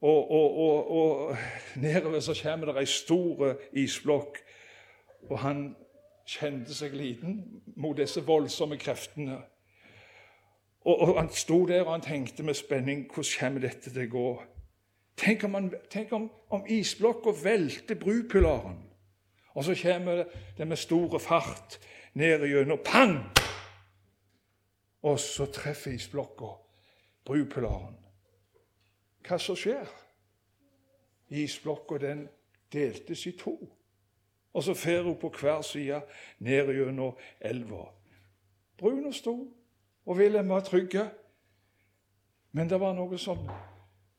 og, 0.00 0.30
og, 0.30 0.58
og, 0.58 0.90
og 0.90 1.36
nedover 1.80 2.20
så 2.20 2.34
kommer 2.42 2.72
det 2.72 2.82
ei 2.82 2.90
stor 2.90 3.54
isblokk. 3.72 4.40
Og 5.30 5.38
han 5.40 5.68
kjente 6.26 6.74
seg 6.74 6.94
liten 6.96 7.62
mot 7.76 7.96
disse 7.96 8.22
voldsomme 8.24 8.78
kreftene. 8.80 9.38
Og, 10.84 10.98
og 11.00 11.20
Han 11.20 11.30
sto 11.32 11.66
der 11.66 11.84
og 11.84 11.92
han 11.92 12.04
tenkte 12.04 12.42
med 12.42 12.54
spenning 12.54 13.06
hvordan 13.06 13.38
kommer 13.38 13.60
dette 13.60 13.90
til 13.90 14.06
å 14.06 14.12
gå. 14.12 14.28
Tenk 15.16 15.44
om, 15.44 15.54
han, 15.54 15.70
tenk 15.90 16.12
om, 16.12 16.30
om 16.50 16.66
isblokka 16.66 17.32
velter 17.44 17.94
brupilaren. 17.94 18.80
Og 19.54 19.64
så 19.64 19.76
kommer 19.82 20.24
det 20.58 20.66
med 20.66 20.76
store 20.76 21.20
fart 21.20 21.78
ned 22.14 22.46
gjennom 22.48 22.80
Pang! 22.84 23.18
Og 25.04 25.20
så 25.20 25.46
treffer 25.52 25.92
isblokka 25.94 26.48
brupilaren. 27.24 27.94
Hva 29.24 29.38
som 29.38 29.56
skjer? 29.56 29.88
Isblokka 31.30 31.98
deltes 32.72 33.26
i 33.26 33.34
to. 33.38 33.54
Og 34.54 34.62
så 34.62 34.74
fer 34.74 35.02
hun 35.02 35.18
på 35.18 35.32
hver 35.40 35.62
side 35.66 36.00
ned 36.38 36.70
gjennom 36.74 37.16
elva. 37.40 37.88
Bruno 38.78 39.12
sto 39.12 39.34
og 40.06 40.18
ville 40.18 40.48
være 40.48 40.64
trygge. 40.64 41.04
Men 42.52 42.70
det 42.70 42.78
var 42.80 42.94
noe 42.94 43.18
som, 43.18 43.40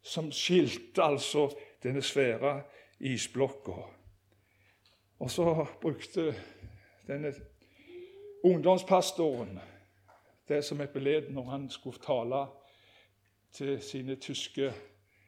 som 0.04 0.32
skilte 0.32 1.04
altså 1.04 1.48
denne 1.84 2.02
svære 2.04 2.58
isblokka. 3.00 3.78
Og 5.20 5.32
så 5.32 5.66
brukte 5.82 6.34
denne 7.08 7.32
ungdomspastoren 8.44 9.60
det 10.48 10.66
som 10.66 10.82
et 10.82 10.90
beled 10.94 11.32
når 11.34 11.50
han 11.50 11.70
skulle 11.70 12.02
tale 12.04 12.46
til 13.52 13.82
sine 13.82 14.16
tyske 14.16 14.74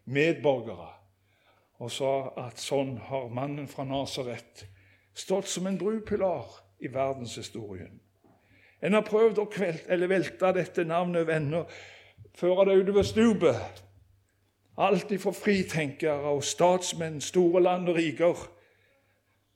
medborgere, 0.06 0.90
og 1.80 1.92
sa 1.92 2.12
at 2.48 2.60
sånn 2.60 2.98
har 3.08 3.30
mannen 3.34 3.68
fra 3.72 3.86
Nasaret 3.88 4.66
stått 5.18 5.50
som 5.50 5.68
en 5.68 5.78
brupilar 5.78 6.46
i 6.80 6.92
verdenshistorien. 6.94 8.02
En 8.82 8.94
har 8.94 9.06
prøvd 9.06 9.40
å 9.42 9.48
velte 10.08 10.52
dette 10.54 10.86
navnet 10.86 11.26
over 11.26 11.34
ende, 11.34 11.64
føre 12.38 12.68
det 12.70 12.76
utover 12.84 13.08
stupet. 13.08 13.84
Alt 14.78 15.12
ifra 15.12 15.34
fritenkere 15.34 16.36
og 16.38 16.44
statsmenn, 16.46 17.18
store 17.22 17.64
land 17.66 17.90
og 17.90 17.98
riker 17.98 18.46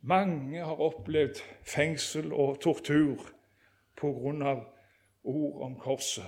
mange 0.01 0.63
har 0.65 0.81
opplevd 0.81 1.43
fengsel 1.61 2.31
og 2.33 2.59
tortur 2.61 3.21
pga. 3.95 4.55
ord 5.23 5.61
om 5.61 5.75
korset. 5.75 6.25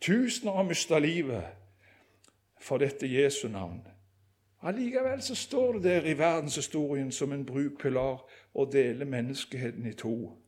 Tusener 0.00 0.52
har 0.52 0.62
mista 0.62 0.98
livet 0.98 1.44
for 2.60 2.78
dette 2.78 3.06
Jesu 3.06 3.48
navn. 3.48 3.82
Allikevel 4.62 5.22
så 5.22 5.34
står 5.34 5.72
det 5.72 5.82
der 5.82 6.04
i 6.06 6.18
verdenshistorien 6.18 7.12
som 7.12 7.32
en 7.32 7.46
brukpilar 7.46 8.30
og 8.54 8.72
deler 8.72 9.04
menneskeheten 9.04 9.86
i 9.86 9.92
to. 9.92 10.38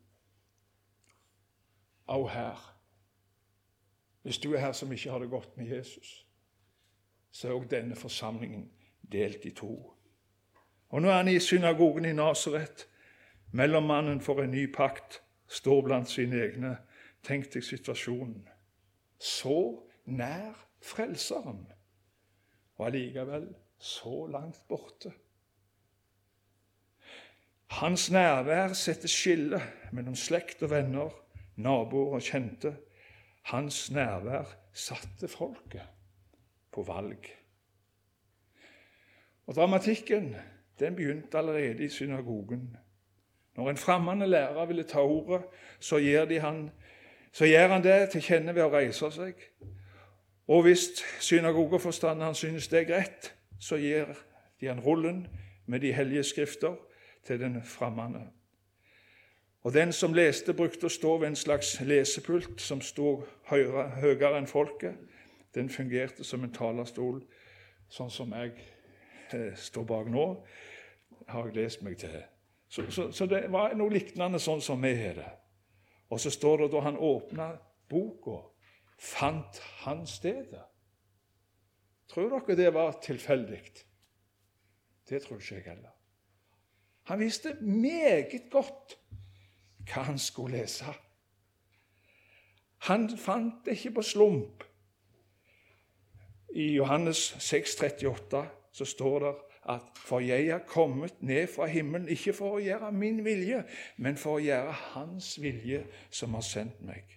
Au 2.07 2.27
her. 2.27 2.81
Hvis 4.23 4.39
du 4.39 4.53
er 4.53 4.59
her 4.59 4.73
som 4.73 4.93
ikke 4.93 5.11
har 5.11 5.19
det 5.19 5.31
godt 5.31 5.57
med 5.57 5.67
Jesus, 5.67 6.27
så 7.31 7.49
er 7.49 7.53
òg 7.53 7.67
denne 7.71 7.97
forsamlingen 7.97 8.71
delt 9.13 9.45
i 9.45 9.51
to. 9.51 9.93
Og 10.89 11.03
nå 11.03 11.09
er 11.09 11.17
han 11.17 11.29
i 11.29 11.41
synagogen 11.41 12.05
i 12.05 12.13
Nasaret. 12.13 12.89
Mellommannen 13.51 14.21
for 14.21 14.43
en 14.43 14.51
ny 14.51 14.73
pakt 14.73 15.23
står 15.49 15.83
blant 15.83 16.09
sine 16.09 16.39
egne. 16.43 16.77
Tenk 17.23 17.51
deg 17.55 17.65
situasjonen. 17.65 18.49
Så 19.19 19.83
nær 20.07 20.69
Frelseren, 20.85 21.67
og 22.77 22.87
allikevel 22.87 23.47
så 23.85 24.27
langt 24.27 24.69
borte. 24.69 25.13
Hans 27.67 28.11
nærvær 28.11 28.73
setter 28.73 29.09
skille 29.09 29.61
mellom 29.93 30.15
slekt 30.17 30.63
og 30.63 30.71
venner, 30.71 31.11
naboer 31.57 32.17
og 32.17 32.23
kjente. 32.25 32.73
Hans 33.51 33.91
nærvær 33.93 34.49
satte 34.73 35.29
folket 35.29 35.85
på 36.73 36.83
valg. 36.83 37.29
Og 39.47 39.55
Dramatikken 39.55 40.33
den 40.79 40.97
begynte 40.97 41.39
allerede 41.39 41.85
i 41.85 41.89
synagogen. 41.89 42.77
Når 43.57 43.71
en 43.71 43.77
fremmede 43.77 44.27
lærer 44.27 44.67
ville 44.67 44.83
ta 44.83 44.99
ordet, 44.99 45.45
så 45.81 45.99
gjør, 45.99 46.41
han, 46.41 46.71
så 47.33 47.45
gjør 47.45 47.69
han 47.69 47.85
det 47.85 48.11
til 48.11 48.23
kjenne 48.23 48.55
ved 48.55 48.65
å 48.65 48.73
reise 48.73 49.11
seg. 49.13 49.45
Og 50.49 50.63
hvis 50.63 50.89
synagogeforstanderen 51.21 52.35
synes 52.35 52.69
det 52.69 52.81
er 52.81 52.93
greit, 52.95 53.35
så 53.65 53.79
gir 53.81 54.13
de 54.61 54.69
han 54.69 54.83
rullen 54.85 55.25
med 55.67 55.81
de 55.81 55.93
hellige 55.93 56.25
skrifter 56.25 56.77
til 57.25 57.41
den 57.41 57.63
fremmede. 57.63 58.27
Og 59.65 59.73
den 59.73 59.93
som 59.93 60.13
leste, 60.13 60.53
brukte 60.55 60.87
å 60.87 60.93
stå 60.93 61.17
ved 61.23 61.31
en 61.31 61.39
slags 61.41 61.79
lesepult 61.81 62.61
som 62.61 62.83
sto 62.85 63.23
høyere, 63.49 64.35
enn 64.37 64.49
folket. 64.49 64.99
Den 65.57 65.71
fungerte 65.73 66.25
som 66.25 66.45
en 66.45 66.53
talerstol, 66.53 67.23
sånn 67.89 68.13
som 68.13 68.35
jeg 68.37 68.53
eh, 69.33 69.55
står 69.57 69.87
bak 69.89 70.11
nå, 70.13 70.27
har 71.31 71.49
jeg 71.49 71.57
lest 71.57 71.85
meg 71.87 71.97
til. 72.03 72.19
Så, 72.69 72.85
så, 72.91 73.09
så, 73.13 73.27
det 73.31 73.47
var 73.55 73.73
noe 73.79 73.95
lignende 73.95 74.41
sånn 74.43 74.61
som 74.61 74.83
vi 74.85 74.93
har 74.99 75.17
det. 75.17 75.31
Og 76.13 76.21
så 76.21 76.33
står 76.35 76.67
det 76.67 76.73
da 76.75 76.85
han 76.85 77.01
åpna 77.01 77.49
boka, 77.89 78.43
fant 79.01 79.63
han 79.87 80.05
stedet. 80.11 80.67
Tror 82.09 82.31
dere 82.31 82.57
det 82.57 82.75
var 82.75 82.99
tilfeldig? 83.03 83.61
Det 85.09 85.23
tror 85.23 85.41
ikke 85.41 85.55
jeg 85.55 85.65
heller. 85.67 85.95
Han 87.05 87.21
visste 87.21 87.55
meget 87.61 88.51
godt 88.51 88.99
hva 89.85 90.07
han 90.09 90.19
skulle 90.19 90.59
lese. 90.63 90.93
Han 92.89 93.09
fant 93.19 93.65
det 93.65 93.77
ikke 93.77 93.97
på 93.99 94.03
slump. 94.03 94.65
I 96.55 96.75
Johannes 96.77 97.37
6, 97.39 97.75
38 97.83 98.45
så 98.73 98.85
står 98.85 99.19
det 99.19 99.35
at 99.69 99.83
for 99.97 100.21
jeg 100.21 100.47
er 100.47 100.59
kommet 100.59 101.23
ned 101.23 101.47
fra 101.47 101.67
himmelen, 101.67 102.09
ikke 102.09 102.33
for 102.37 102.59
å 102.59 102.63
gjøre 102.63 102.93
min 102.93 103.23
vilje, 103.25 103.63
men 103.97 104.17
for 104.21 104.37
å 104.37 104.45
gjøre 104.45 104.73
Hans 104.93 105.39
vilje, 105.41 105.85
som 106.11 106.35
har 106.37 106.45
sendt 106.45 106.83
meg. 106.85 107.09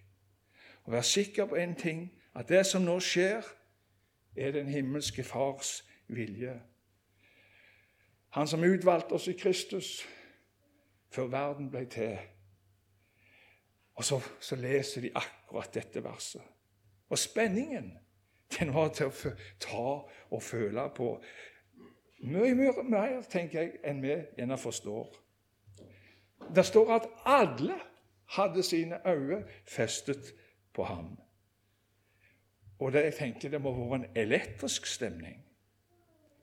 Og 0.85 0.93
vær 0.95 1.03
sikker 1.03 1.49
på 1.51 1.59
én 1.59 1.75
ting, 1.75 2.05
at 2.35 2.47
det 2.49 2.63
som 2.65 2.85
nå 2.87 2.99
skjer, 3.03 3.43
er 4.37 4.51
den 4.51 4.67
himmelske 4.67 5.23
Fars 5.23 5.85
vilje. 6.07 6.61
Han 8.29 8.47
som 8.47 8.63
utvalgte 8.63 9.17
oss 9.17 9.27
i 9.27 9.33
Kristus 9.33 10.07
før 11.09 11.27
verden 11.31 11.69
ble 11.71 11.85
til. 11.85 12.17
Og 13.97 14.05
så, 14.05 14.19
så 14.39 14.55
leser 14.55 15.01
de 15.01 15.11
akkurat 15.15 15.73
dette 15.73 16.03
verset. 16.03 16.41
Og 17.09 17.17
spenningen 17.17 17.97
den 18.59 18.73
var 18.73 18.91
til 18.95 19.09
å 19.09 19.31
ta 19.59 19.87
og 20.31 20.43
føle 20.43 20.89
på 20.95 21.15
mye 22.27 22.53
mer, 22.55 23.21
tenker 23.29 23.61
jeg, 23.61 23.79
enn 23.85 24.01
vi 24.01 24.13
gjerne 24.37 24.57
forstår. 24.57 25.09
Det 26.55 26.65
står 26.65 26.93
at 26.95 27.07
alle 27.25 27.75
hadde 28.37 28.63
sine 28.63 28.99
øyne 29.07 29.43
festet 29.65 30.33
på 30.73 30.83
ham. 30.83 31.17
Og 32.79 32.93
jeg 32.93 33.13
tenker 33.15 33.49
det 33.49 33.61
må 33.61 33.73
være 33.73 33.95
en 33.95 34.09
elektrisk 34.15 34.85
stemning. 34.85 35.43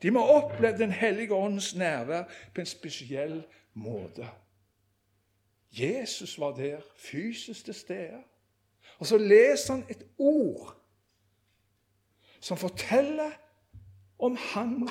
De 0.03 0.11
må 0.11 0.21
ha 0.21 0.39
opplevd 0.43 0.79
Den 0.79 0.93
hellige 0.93 1.35
åndens 1.35 1.75
nærvær 1.75 2.25
på 2.55 2.61
en 2.61 2.67
spesiell 2.67 3.45
måte. 3.75 4.29
Jesus 5.73 6.39
var 6.39 6.55
der, 6.55 6.81
fysisk 6.97 7.65
til 7.65 7.75
stede. 7.75 8.23
Og 8.99 9.07
så 9.07 9.19
leser 9.19 9.75
han 9.75 9.85
et 9.91 10.07
ord 10.19 10.77
som 12.41 12.57
forteller 12.57 13.31
om 14.19 14.37
han 14.37 14.89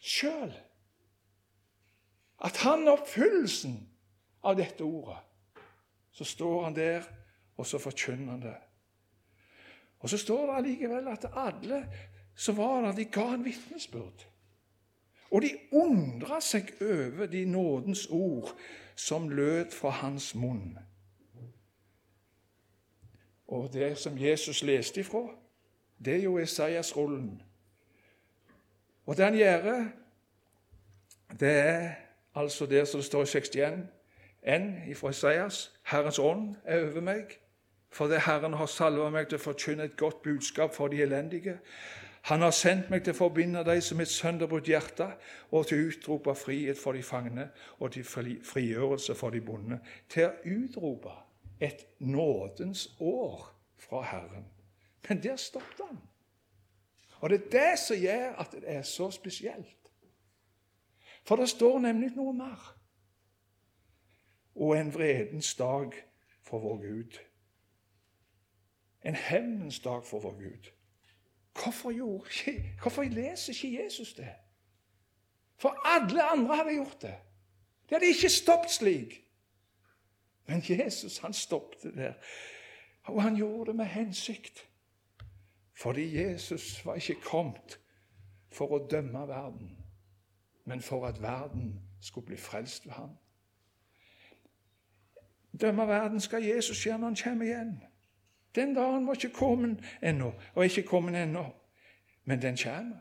sjøl. 0.00 0.52
At 2.44 2.56
han 2.56 2.86
er 2.86 2.92
oppfyllelsen 2.92 3.78
av 4.44 4.58
dette 4.58 4.84
ordet. 4.84 5.18
Så 6.12 6.24
står 6.24 6.64
han 6.64 6.76
der, 6.76 7.06
og 7.56 7.66
så 7.66 7.78
forkynner 7.78 8.30
han 8.30 8.42
det. 8.42 8.56
Og 10.02 10.10
så 10.10 10.18
står 10.18 10.46
det 10.46 10.56
allikevel 10.56 11.08
at 11.08 11.26
alle 11.32 11.86
som 12.34 12.56
var 12.56 12.80
der, 12.80 12.92
de 12.92 13.04
ga 13.04 13.34
en 13.34 13.44
vitnesbyrd. 13.44 14.26
Og 15.30 15.42
de 15.42 15.50
undra 15.72 16.40
seg 16.40 16.74
over 16.80 17.26
de 17.26 17.44
nådens 17.44 18.06
ord 18.10 18.56
som 18.96 19.28
lød 19.28 19.70
fra 19.70 19.90
hans 19.90 20.34
munn. 20.34 20.78
Og 23.48 23.72
det 23.72 23.98
som 23.98 24.18
Jesus 24.18 24.62
leste 24.62 25.00
ifra, 25.00 25.22
det 26.04 26.14
er 26.14 26.22
jo 26.22 26.38
Esaias-rollen. 26.38 27.42
Og 29.06 29.16
det 29.16 29.24
han 29.24 29.34
gjør, 29.34 29.84
det 31.40 31.50
er 31.58 31.90
altså 32.34 32.66
det 32.66 32.88
som 32.88 32.98
det 32.98 33.04
står 33.04 33.22
i 33.22 33.26
61, 33.26 33.78
N 34.46 34.94
fra 34.94 35.10
Esaias. 35.10 35.72
Herrens 35.82 36.18
ånd 36.18 36.56
er 36.64 36.90
over 36.90 37.00
meg, 37.00 37.38
for 37.92 38.08
det 38.08 38.22
Herren 38.26 38.56
har 38.56 38.70
salva 38.70 39.10
meg 39.12 39.28
til 39.28 39.36
å 39.36 39.44
forkynne 39.44 39.84
et 39.84 39.98
godt 40.00 40.22
budskap 40.24 40.74
for 40.74 40.88
de 40.88 41.02
elendige. 41.04 41.58
Han 42.30 42.40
har 42.40 42.54
sendt 42.54 42.90
meg 42.90 43.02
til 43.04 43.12
å 43.12 43.18
forbinde 43.18 43.64
deg 43.66 43.82
som 43.82 44.00
et 44.00 44.10
sønderbrutt 44.10 44.68
hjerte, 44.70 45.08
og 45.50 45.66
til 45.66 45.80
å 45.80 45.90
utrope 45.90 46.34
frihet 46.38 46.78
for 46.78 46.94
de 46.96 47.02
fangne 47.02 47.48
og 47.80 47.92
til 47.96 48.06
frigjørelse 48.06 49.16
for 49.18 49.34
de 49.34 49.42
bonde. 49.42 49.80
Til 50.08 50.28
å 50.28 50.54
utrope 50.54 51.12
et 51.60 51.84
nådens 51.98 52.88
år 53.00 53.48
fra 53.78 54.02
Herren. 54.06 54.46
Men 55.08 55.22
der 55.22 55.36
stoppet 55.36 55.82
han. 55.88 55.98
Og 57.20 57.30
det 57.30 57.40
er 57.42 57.50
det 57.50 57.78
som 57.78 57.98
gjør 57.98 58.38
at 58.38 58.54
det 58.54 58.62
er 58.66 58.82
så 58.82 59.10
spesielt. 59.10 59.90
For 61.26 61.36
det 61.36 61.48
står 61.48 61.78
nemlig 61.78 62.14
noe 62.16 62.32
mer. 62.34 62.70
Og 64.54 64.78
en 64.78 64.94
vredens 64.94 65.54
dag 65.54 65.94
for 66.42 66.62
vår 66.62 66.80
Gud. 66.86 67.18
En 69.04 69.14
hevnens 69.14 69.80
dag 69.80 70.06
for 70.06 70.20
vår 70.20 70.32
Gud. 70.32 70.70
Hvorfor, 71.62 71.92
gjorde, 71.92 72.28
hvorfor 72.82 73.02
leser 73.02 73.52
ikke 73.52 73.82
Jesus 73.82 74.14
det? 74.14 74.28
For 75.56 75.86
alle 75.86 76.22
andre 76.22 76.56
hadde 76.56 76.74
gjort 76.74 77.02
det. 77.02 77.14
De 77.88 77.94
hadde 77.94 78.06
ikke 78.06 78.28
stoppet 78.28 78.70
slik. 78.70 79.24
Men 80.46 80.62
Jesus 80.68 81.18
han 81.18 81.32
stoppet 81.32 81.94
der. 81.94 82.14
Og 83.04 83.22
han 83.22 83.36
gjorde 83.36 83.70
det 83.70 83.76
med 83.76 83.84
hensikt. 83.84 84.68
Fordi 85.72 86.26
Jesus 86.26 86.86
var 86.86 86.94
ikke 86.94 87.20
kommet 87.20 87.80
for 88.52 88.74
å 88.76 88.86
dømme 88.86 89.24
verden, 89.28 89.78
men 90.64 90.82
for 90.82 91.06
at 91.08 91.22
verden 91.22 91.80
skulle 92.00 92.26
bli 92.26 92.36
frelst 92.36 92.86
ved 92.86 92.92
ham. 92.92 93.16
Dømme 95.60 95.86
verden 95.88 96.20
skal 96.20 96.44
Jesus 96.44 96.86
gjøre 96.86 96.98
når 96.98 97.06
han 97.06 97.16
kommer 97.24 97.46
igjen. 97.46 97.72
Den 98.54 98.74
dagen 98.74 99.06
var 99.06 99.14
ikke 99.14 99.28
kommet 99.28 99.84
ennå, 100.02 100.32
og 100.54 100.64
ikke 100.64 100.82
kommet 100.82 101.22
ennå, 101.22 101.44
men 102.24 102.42
den 102.42 102.56
kommer. 102.64 102.96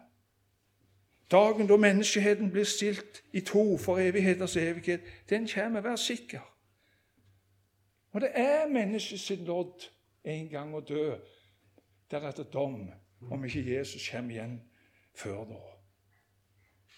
Dagen 1.32 1.68
da 1.68 1.78
menneskeheten 1.78 2.52
blir 2.52 2.64
stilt 2.64 3.24
i 3.34 3.40
to 3.40 3.78
for 3.78 3.98
evigheters 3.98 4.58
evighet, 4.58 5.02
den 5.30 5.48
kommer, 5.48 5.82
vær 5.82 5.96
sikker. 5.96 6.58
Og 8.12 8.22
det 8.22 8.30
er 8.34 8.68
menneskets 8.68 9.30
lodd 9.30 9.88
en 10.24 10.50
gang 10.50 10.76
å 10.76 10.80
dø, 10.80 11.16
deretter 12.12 12.44
dom, 12.44 12.90
om 13.32 13.46
ikke 13.46 13.64
Jesus 13.64 14.10
kommer 14.12 14.36
igjen 14.36 14.58
før 15.16 15.46
da. 15.54 15.62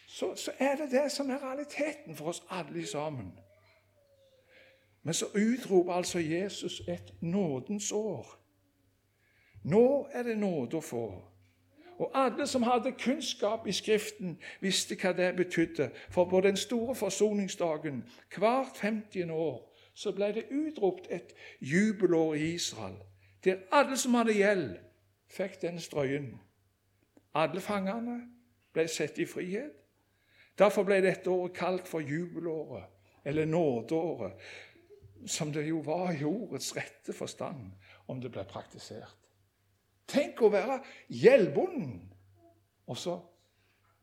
Så, 0.07 0.35
så 0.35 0.51
er 0.59 0.75
det 0.75 0.91
det 0.91 1.11
som 1.11 1.29
er 1.29 1.41
realiteten 1.43 2.15
for 2.15 2.33
oss 2.33 2.43
alle 2.49 2.85
sammen. 2.87 3.31
Men 5.03 5.13
så 5.13 5.25
utroper 5.25 5.93
altså 5.93 6.19
Jesus 6.19 6.81
et 6.87 7.13
nådens 7.21 7.91
år. 7.91 8.42
Nå 9.63 10.08
er 10.13 10.23
det 10.23 10.38
nåde 10.38 10.78
å 10.78 10.84
få. 10.84 11.06
Og 11.97 12.12
alle 12.13 12.47
som 12.47 12.63
hadde 12.63 12.91
kunnskap 12.91 13.67
i 13.67 13.71
Skriften, 13.71 14.38
visste 14.62 14.97
hva 14.99 15.13
det 15.13 15.36
betydde. 15.38 15.91
For 16.10 16.26
på 16.26 16.41
den 16.41 16.58
store 16.58 16.95
forsoningsdagen 16.95 18.04
hvert 18.36 18.78
50. 18.78 19.32
år 19.32 19.69
så 19.93 20.12
ble 20.12 20.32
det 20.34 20.49
utropt 20.49 21.08
et 21.10 21.36
jubelår 21.62 22.34
i 22.34 22.54
Israel, 22.54 22.97
der 23.43 23.62
alle 23.71 23.97
som 23.97 24.13
hadde 24.17 24.34
gjeld, 24.34 24.76
fikk 25.30 25.62
den 25.62 25.80
strøyen. 25.80 26.34
Alle 27.34 27.62
fangene 27.62 28.19
ble 28.73 28.88
satt 28.89 29.19
i 29.21 29.26
frihet. 29.30 29.73
Derfor 30.58 30.86
ble 30.86 30.99
dette 31.02 31.30
året 31.30 31.54
kalt 31.58 31.88
for 31.88 32.02
jubelåret, 32.02 32.89
eller 33.26 33.45
nådeåret, 33.45 34.34
som 35.26 35.54
det 35.54 35.67
jo 35.67 35.80
var 35.86 36.12
i 36.12 36.23
ordets 36.23 36.76
rette 36.76 37.13
forstand, 37.13 37.71
om 38.08 38.21
det 38.21 38.32
ble 38.32 38.43
praktisert. 38.49 39.22
Tenk 40.13 40.41
å 40.45 40.52
være 40.54 40.80
gjeldbonden! 41.10 42.02
Og 42.88 42.99
så, 42.99 43.15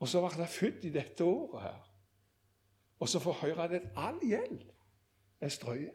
og 0.00 0.08
så 0.08 0.22
ble 0.24 0.42
jeg 0.42 0.54
født 0.54 0.86
i 0.88 0.92
dette 0.94 1.24
året 1.24 1.62
her. 1.68 1.86
og 3.00 3.08
så 3.08 3.20
få 3.20 3.32
høre 3.32 3.64
at 3.64 3.82
all 3.96 4.18
gjeld 4.20 4.60
er 5.40 5.48
strøyen. 5.48 5.94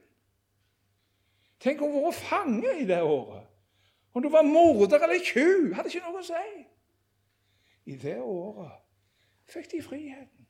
Tenk 1.60 1.82
å 1.82 1.90
være 1.92 2.14
fange 2.14 2.72
i 2.82 2.86
det 2.86 3.02
året. 3.02 3.46
Om 4.14 4.24
du 4.24 4.30
var 4.30 4.48
morder 4.48 5.04
eller 5.04 5.20
tjuv, 5.22 5.74
hadde 5.76 5.92
ikke 5.92 6.02
noe 6.08 6.22
å 6.22 6.26
si. 6.26 6.66
I 7.86 7.98
det 8.02 8.18
året 8.22 8.82
fikk 9.52 9.72
de 9.72 9.82
friheten. 9.86 10.48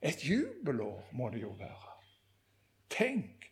Et 0.00 0.24
jubelår 0.24 1.10
må 1.12 1.30
det 1.32 1.42
jo 1.42 1.54
være. 1.58 1.96
Tenk! 2.90 3.48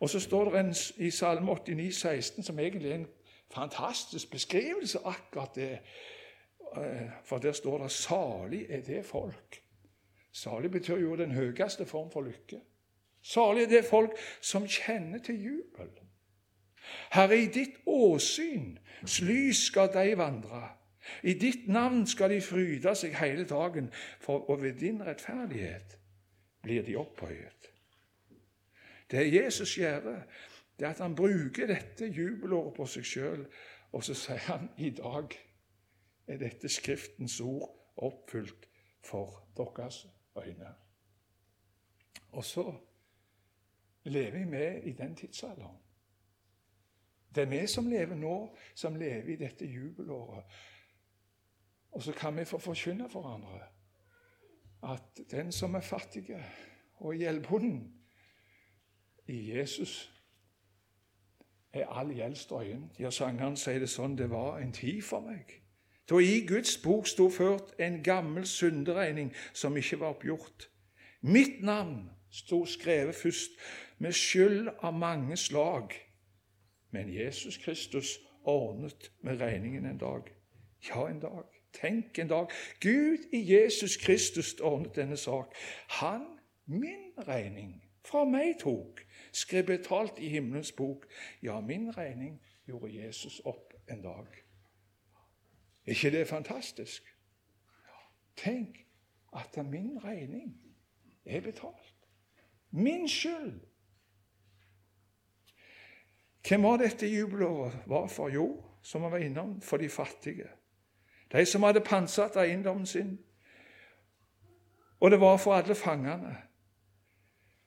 Og 0.00 0.10
så 0.10 0.20
står 0.20 0.50
det 0.50 0.60
en, 0.60 0.74
i 0.96 1.10
Salme 1.10 1.52
89, 1.52 1.92
16, 1.92 2.44
som 2.44 2.58
egentlig 2.58 2.90
er 2.90 3.00
en 3.00 3.08
fantastisk 3.50 4.30
beskrivelse 4.30 4.98
akkurat 5.04 5.54
det. 5.54 5.78
Eh, 6.76 7.10
for 7.24 7.38
der 7.38 7.52
står 7.52 7.78
det 7.82 7.90
'salig 7.90 8.66
er 8.68 8.80
det 8.80 9.04
folk'. 9.04 9.60
Salig 10.32 10.70
betyr 10.70 10.96
jo 10.96 11.16
den 11.16 11.30
høyeste 11.30 11.86
form 11.86 12.10
for 12.10 12.22
lykke. 12.22 12.60
Salig 13.22 13.62
er 13.62 13.68
det 13.68 13.84
folk 13.84 14.10
som 14.40 14.66
kjenner 14.66 15.18
til 15.18 15.44
jubel. 15.44 15.90
Herre, 17.10 17.38
i 17.38 17.46
ditt 17.46 17.74
åsyns 17.86 19.20
lys 19.20 19.56
skal 19.56 19.92
de 19.92 20.18
vandre. 20.18 20.68
I 21.22 21.34
ditt 21.34 21.68
navn 21.68 22.06
skal 22.06 22.30
de 22.30 22.40
fryde 22.40 22.94
seg 22.94 23.16
hele 23.18 23.44
dagen, 23.44 23.90
for 24.20 24.50
og 24.50 24.62
ved 24.62 24.72
din 24.72 25.06
rettferdighet 25.06 25.98
blir 26.62 26.82
de 26.82 26.96
opphøyet. 26.96 27.70
Det 29.10 29.32
Jesus 29.34 29.74
gjør, 29.78 30.22
det 30.80 30.86
er 30.86 30.94
at 30.94 31.02
han 31.04 31.14
bruker 31.16 31.68
dette 31.68 32.06
jubelåret 32.08 32.72
på 32.74 32.86
seg 32.88 33.04
sjøl, 33.04 33.42
og 33.92 34.04
så 34.04 34.14
sier 34.16 34.40
han 34.46 34.70
i 34.80 34.88
dag 34.96 35.34
er 36.30 36.38
dette 36.40 36.70
Skriftens 36.72 37.36
ord 37.44 37.68
oppfylt 38.00 38.64
for 39.04 39.42
deres 39.56 40.06
øyne. 40.40 40.72
Og 42.32 42.44
så 42.44 42.64
lever 44.04 44.46
vi 44.48 44.90
i 44.90 44.92
den 44.96 45.16
tidsalderen. 45.16 45.76
Det 47.34 47.42
er 47.42 47.50
vi 47.50 47.66
som 47.66 47.90
lever 47.90 48.14
nå, 48.14 48.56
som 48.74 48.96
lever 48.96 49.34
i 49.34 49.36
dette 49.36 49.66
jubelåret. 49.66 50.44
Og 51.92 52.02
så 52.02 52.12
kan 52.12 52.36
vi 52.36 52.44
få 52.44 52.58
forkynne 52.58 53.10
for 53.10 53.20
hverandre 53.20 53.60
at 54.82 55.20
den 55.30 55.52
som 55.52 55.74
er 55.74 55.84
fattig 55.84 56.24
og 56.96 57.14
gjeldbunden 57.14 58.00
i 59.28 59.58
Jesus, 59.58 60.19
er 61.72 61.86
all 61.86 62.14
gjeld 62.14 62.36
strøyen. 62.36 62.90
Ja, 62.98 63.10
sangeren 63.10 63.56
sier 63.56 63.78
det 63.78 63.90
sånn 63.90 64.16
Det 64.18 64.30
var 64.30 64.58
en 64.58 64.72
tid 64.72 65.02
for 65.06 65.20
meg. 65.26 65.60
Da 66.10 66.18
i 66.18 66.40
Guds 66.46 66.76
bok 66.82 67.06
sto 67.06 67.28
ført 67.30 67.74
en 67.78 68.02
gammel 68.02 68.46
synderegning 68.46 69.30
som 69.52 69.76
ikke 69.76 70.00
var 70.00 70.16
oppgjort. 70.16 70.66
Mitt 71.20 71.62
navn 71.62 72.10
sto 72.30 72.64
skrevet 72.66 73.14
først, 73.14 73.50
med 73.98 74.12
skyld 74.12 74.68
av 74.82 74.94
mange 74.96 75.36
slag. 75.36 75.94
Men 76.90 77.12
Jesus 77.14 77.58
Kristus 77.62 78.18
ordnet 78.44 79.12
med 79.22 79.40
regningen 79.40 79.86
en 79.86 79.98
dag. 79.98 80.22
Ja, 80.88 81.06
en 81.06 81.20
dag. 81.20 81.44
Tenk 81.72 82.18
en 82.18 82.28
dag. 82.28 82.50
Gud 82.80 83.28
i 83.32 83.52
Jesus 83.52 83.96
Kristus 83.96 84.54
ordnet 84.60 84.96
denne 84.96 85.16
sak. 85.16 85.54
Han 86.00 86.26
min 86.66 87.12
regning 87.28 87.82
fra 88.04 88.24
meg 88.24 88.56
tok 88.60 89.04
skrev 89.32 89.66
betalt 89.66 90.18
i 90.18 90.28
himmelens 90.28 90.72
bok. 90.72 91.06
Ja, 91.42 91.60
min 91.60 91.96
regning 91.96 92.40
gjorde 92.66 92.94
Jesus 92.94 93.40
opp 93.44 93.74
en 93.90 94.02
dag. 94.02 94.26
Er 95.86 95.90
ikke 95.90 96.10
det 96.10 96.28
fantastisk? 96.28 97.16
Tenk 98.36 98.86
at 99.36 99.66
min 99.66 100.04
regning 100.04 100.56
er 101.24 101.40
betalt. 101.40 101.96
Min 102.70 103.08
skyld. 103.08 103.60
Hvem 106.48 106.62
var 106.62 106.76
dette 106.76 107.06
jubelåret 107.06 107.82
var 107.86 108.06
for? 108.06 108.28
Jo, 108.28 108.64
som 108.82 109.02
vi 109.02 109.10
var 109.10 109.18
innom, 109.18 109.60
for 109.60 109.76
de 109.76 109.88
fattige. 109.88 110.48
De 111.32 111.46
som 111.46 111.62
hadde 111.62 111.80
pantsatt 111.80 112.36
eiendommen 112.36 112.86
sin. 112.86 113.18
Og 115.00 115.10
det 115.10 115.20
var 115.20 115.36
for 115.36 115.54
alle 115.54 115.74
fangene. 115.74 116.36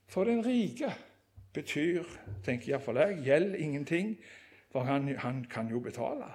For 0.08 0.23
den 0.23 0.45
rike 0.45 0.93
betyr, 1.53 2.03
tenker 2.45 2.73
iallfall 2.73 2.97
jeg, 2.97 3.19
gjeld 3.25 3.55
ingenting, 3.55 4.17
for 4.71 4.83
han, 4.83 5.07
han 5.17 5.45
kan 5.49 5.69
jo 5.69 5.79
betale. 5.79 6.31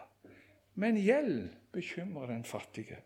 Men 0.75 0.97
gjeld 0.97 1.49
bekymrer 1.73 2.27
den 2.27 2.45
fattige. 2.45 2.97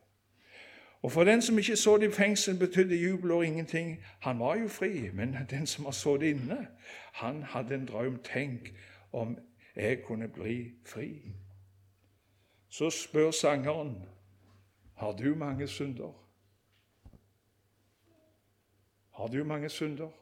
Og 1.02 1.12
For 1.12 1.24
den 1.24 1.42
som 1.42 1.58
ikke 1.58 1.76
så 1.76 1.96
det 1.96 2.08
i 2.08 2.12
fengsel, 2.12 2.58
betydde 2.58 2.96
jubelår 2.96 3.42
ingenting. 3.42 4.04
Han 4.20 4.38
var 4.38 4.56
jo 4.56 4.68
fri, 4.68 5.10
men 5.10 5.36
den 5.50 5.66
som 5.66 5.84
har 5.84 6.16
det 6.16 6.30
inne, 6.30 6.68
han 7.12 7.42
hadde 7.42 7.74
en 7.74 7.86
drøm. 7.86 8.18
Tenk 8.22 8.74
om 9.12 9.38
jeg 9.76 10.02
kunne 10.02 10.28
bli 10.28 10.70
fri. 10.86 11.22
Så 12.68 12.90
spør 12.90 13.30
sangeren, 13.30 14.02
har 14.94 15.12
du 15.12 15.34
mange 15.34 15.68
synder? 15.68 16.28
Har 19.10 19.26
du 19.26 19.44
mange 19.44 19.68
synder? 19.68 20.21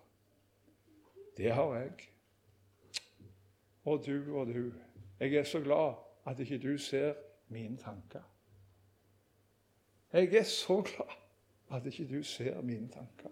Det 1.41 1.55
har 1.55 1.75
jeg. 1.75 1.93
Og 3.85 4.07
du 4.07 4.37
og 4.37 4.47
du. 4.47 4.73
Jeg 5.21 5.35
er 5.35 5.45
så 5.45 5.61
glad 5.61 5.95
at 6.27 6.41
ikke 6.41 6.59
du 6.59 6.79
ser 6.79 7.15
mine 7.49 7.77
tanker. 7.77 8.23
Jeg 10.13 10.35
er 10.35 10.43
så 10.43 10.83
glad 10.83 11.17
at 11.73 11.87
ikke 11.87 12.17
du 12.17 12.23
ser 12.23 12.61
mine 12.61 12.89
tanker. 12.89 13.31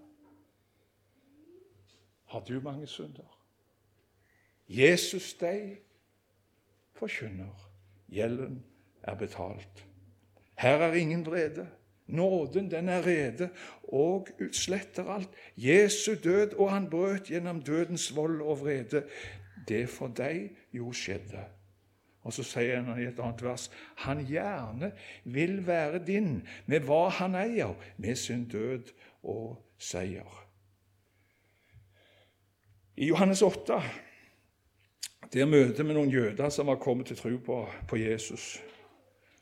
Har 2.24 2.40
du 2.40 2.60
mange 2.60 2.86
synder? 2.86 3.44
Jesus 4.68 5.34
deg 5.34 5.76
forkynner. 6.92 7.70
Gjelden 8.08 8.64
er 9.02 9.14
betalt. 9.14 9.86
Her 10.58 10.76
er 10.76 10.94
ingen 10.94 11.26
vrede. 11.26 11.68
Nåden, 12.08 12.70
den 12.70 12.88
er 12.88 13.06
rede 13.06 13.48
og 13.82 14.28
utsletter 14.40 15.10
alt. 15.12 15.28
Jesu 15.56 16.14
død, 16.24 16.54
og 16.56 16.72
han 16.72 16.90
brøt 16.90 17.28
gjennom 17.28 17.62
dødens 17.62 18.16
vold 18.16 18.42
og 18.42 18.60
vrede. 18.60 19.04
Det 19.68 19.88
for 19.88 20.08
deg 20.08 20.50
jo 20.72 20.92
skjedde. 20.92 21.44
Og 22.24 22.32
så 22.32 22.42
sier 22.44 22.82
han 22.82 23.00
i 23.00 23.06
et 23.08 23.20
annet 23.20 23.42
vers 23.44 23.68
han 24.04 24.24
gjerne 24.26 24.90
vil 25.24 25.60
være 25.66 26.00
din 26.04 26.42
med 26.66 26.84
hva 26.88 27.08
han 27.20 27.36
eier, 27.38 27.76
med 27.96 28.16
sin 28.16 28.48
død 28.48 28.92
og 29.22 29.56
seier. 29.78 30.44
I 32.96 33.08
Johannes 33.08 33.42
8 33.42 33.80
der 35.32 35.44
møter 35.44 35.84
vi 35.84 35.94
noen 35.94 36.10
jøder 36.10 36.48
som 36.48 36.70
var 36.70 36.80
kommet 36.80 37.10
til 37.10 37.16
tro 37.16 37.36
på, 37.44 37.58
på 37.88 37.96
Jesus. 37.96 38.58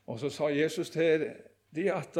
Og 0.07 0.19
Så 0.19 0.29
sa 0.29 0.47
Jesus 0.51 0.89
til 0.89 1.29
dem 1.75 1.91
at 1.95 2.17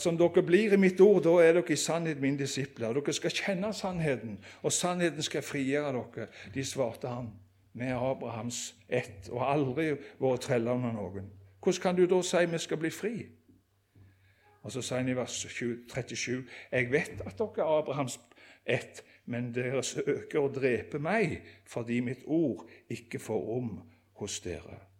som 0.00 0.16
dere 0.16 0.42
blir 0.42 0.72
i 0.72 0.80
mitt 0.80 1.00
ord, 1.00 1.22
da 1.26 1.34
er 1.42 1.58
dere 1.58 1.74
i 1.74 1.76
sannhet 1.76 2.20
mine 2.20 2.40
disipler. 2.40 2.94
Dere 2.96 3.12
skal 3.12 3.34
kjenne 3.36 3.72
sannheten, 3.76 4.38
og 4.62 4.72
sannheten 4.72 5.22
skal 5.22 5.44
frigjøre 5.44 5.92
dere. 5.92 6.28
De 6.54 6.64
svarte 6.64 7.10
han, 7.12 7.28
er 7.76 7.96
Abrahams 7.96 8.74
ett 8.88 9.28
og 9.32 9.40
har 9.40 9.54
aldri 9.56 9.92
vært 10.20 10.48
treller 10.48 10.76
under 10.76 10.96
noen. 10.96 11.30
Hvordan 11.62 11.82
kan 11.82 11.96
du 11.96 12.06
da 12.08 12.20
si 12.24 12.42
vi 12.48 12.58
skal 12.58 12.80
bli 12.80 12.90
fri? 12.90 13.14
Og 14.62 14.72
Så 14.72 14.82
sier 14.82 15.00
han 15.00 15.08
i 15.08 15.16
vers 15.16 15.34
37.: 15.46 16.44
Jeg 16.72 16.92
vet 16.92 17.22
at 17.26 17.38
dere 17.38 17.64
er 17.64 17.78
Abrahams 17.78 18.20
ett, 18.66 19.02
men 19.26 19.52
dere 19.52 19.82
søker 19.82 20.40
å 20.40 20.52
drepe 20.52 20.98
meg 20.98 21.42
fordi 21.66 22.00
mitt 22.00 22.22
ord 22.26 22.68
ikke 22.90 23.18
får 23.18 23.40
rom 23.46 23.80
hos 24.20 24.40
dere. 24.40 24.91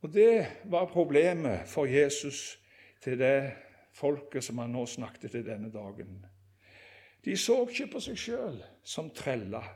Og 0.00 0.12
Det 0.12 0.46
var 0.64 0.86
problemet 0.86 1.68
for 1.68 1.84
Jesus 1.86 2.58
til 3.02 3.18
det 3.18 3.52
folket 3.92 4.44
som 4.44 4.58
han 4.58 4.72
nå 4.72 4.86
snakket 4.86 5.30
til 5.30 5.46
denne 5.46 5.72
dagen. 5.72 6.26
De 7.24 7.36
så 7.36 7.66
ikke 7.68 7.90
på 7.92 8.00
seg 8.00 8.16
sjøl 8.16 8.56
som 8.82 9.10
treller, 9.12 9.66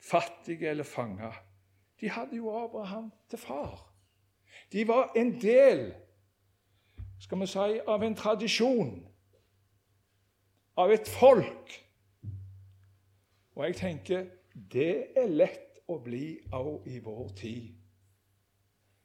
fattige 0.00 0.70
eller 0.70 0.84
fanga. 0.84 1.32
De 2.00 2.08
hadde 2.08 2.36
jo 2.36 2.54
Abraham 2.56 3.10
til 3.28 3.38
far. 3.38 3.84
De 4.72 4.88
var 4.88 5.12
en 5.16 5.34
del 5.40 5.92
skal 7.20 7.40
vi 7.40 7.46
si, 7.50 7.80
av 7.86 8.02
en 8.02 8.14
tradisjon, 8.14 8.92
av 10.78 10.92
et 10.94 11.08
folk. 11.10 11.72
Og 13.58 13.64
jeg 13.66 13.76
tenker 13.76 14.28
det 14.54 15.18
er 15.18 15.30
lett 15.30 15.82
å 15.90 15.98
bli 16.02 16.38
òg 16.54 16.86
i 16.86 17.00
vår 17.02 17.32
tid. 17.38 17.74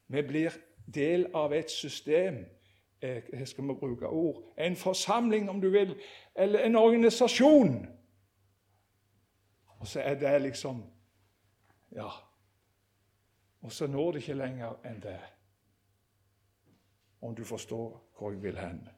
Vi 0.07 0.21
blir 0.21 0.51
del 0.93 1.27
av 1.33 1.53
et 1.53 1.71
system 1.71 2.45
Her 3.03 3.45
skal 3.45 3.63
vi 3.67 3.73
bruke 3.73 4.07
ord, 4.07 4.53
en 4.57 4.75
forsamling, 4.75 5.49
om 5.49 5.61
du 5.61 5.69
vil, 5.69 5.95
eller 6.35 6.59
en 6.59 6.75
organisasjon. 6.75 7.87
Og 9.79 9.87
så 9.87 10.01
er 10.01 10.15
det 10.19 10.41
liksom 10.41 10.83
Ja. 11.95 12.09
Og 13.61 13.71
så 13.71 13.87
når 13.87 14.11
det 14.11 14.21
ikke 14.21 14.33
lenger 14.33 14.79
enn 14.85 15.01
det. 15.01 15.19
Om 17.21 17.35
du 17.35 17.43
forstår 17.43 18.03
hvor 18.17 18.31
jeg 18.31 18.43
vil 18.43 18.57
hen. 18.57 18.89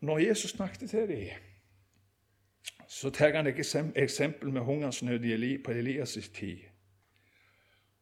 når 0.00 0.18
Jesus 0.18 0.50
snakket 0.50 0.90
til 0.90 1.08
dem, 1.08 1.28
så 2.88 3.10
tar 3.10 3.36
han 3.36 3.46
et 3.46 3.56
eksempel 3.96 4.52
med 4.52 4.60
hungersnød 4.60 5.62
på 5.64 5.70
Elias' 5.70 6.32
tid. 6.34 6.71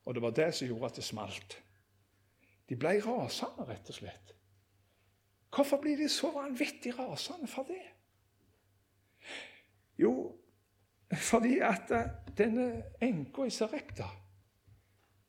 Og 0.04 0.14
det 0.14 0.22
var 0.22 0.30
det 0.30 0.54
som 0.54 0.68
gjorde 0.68 0.86
at 0.86 0.96
det 0.96 1.04
smalt. 1.04 1.56
De 2.68 2.76
ble 2.76 2.96
rasende, 3.04 3.66
rett 3.68 3.88
og 3.90 3.94
slett. 3.94 4.34
Hvorfor 5.50 5.80
blir 5.82 5.96
de 5.98 6.08
så 6.08 6.30
vanvittig 6.30 6.94
rasende 6.98 7.48
for 7.50 7.66
det? 7.68 7.82
Jo, 9.98 10.14
fordi 11.12 11.58
at 11.58 11.90
eh, 11.90 12.10
denne 12.38 12.82
enka 13.02 13.44
i 13.44 13.50
Sarepta 13.50 14.06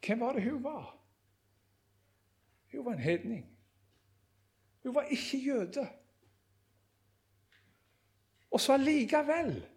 Hvem 0.06 0.20
var 0.20 0.34
det 0.34 0.44
hun 0.44 0.64
var? 0.64 0.98
Hun 2.72 2.86
var 2.86 2.92
en 2.92 3.00
hedning. 3.00 3.58
Hun 4.84 4.96
var 4.96 5.02
ikke 5.02 5.38
jøde. 5.38 5.88
Og 8.52 8.62
så 8.62 8.74
allikevel 8.74 9.68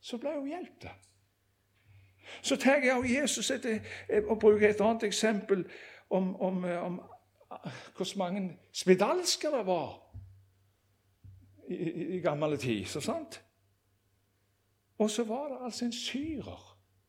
så 0.00 0.18
ble 0.18 0.34
hun 0.36 0.48
hjulpet. 0.48 1.08
Så 2.42 2.56
tar 2.56 2.80
jeg 2.80 2.92
av 2.94 3.06
Jesus 3.06 3.50
etter, 3.50 3.80
og 4.26 4.38
bruker 4.40 4.70
et 4.70 4.80
annet 4.80 5.02
eksempel 5.08 5.64
om, 6.10 6.36
om, 6.40 6.64
om 6.64 7.00
hvor 7.96 8.18
mange 8.18 8.58
spedalsker 8.72 9.56
det 9.56 9.66
var 9.66 9.94
i, 11.68 11.74
i, 11.74 12.06
i 12.16 12.20
gammel 12.20 12.58
tid. 12.58 12.84
så 12.84 13.00
sant? 13.00 13.42
Og 14.98 15.10
så 15.10 15.24
var 15.24 15.48
det 15.48 15.64
altså 15.64 15.84
en 15.84 15.92
syrer 15.92 16.66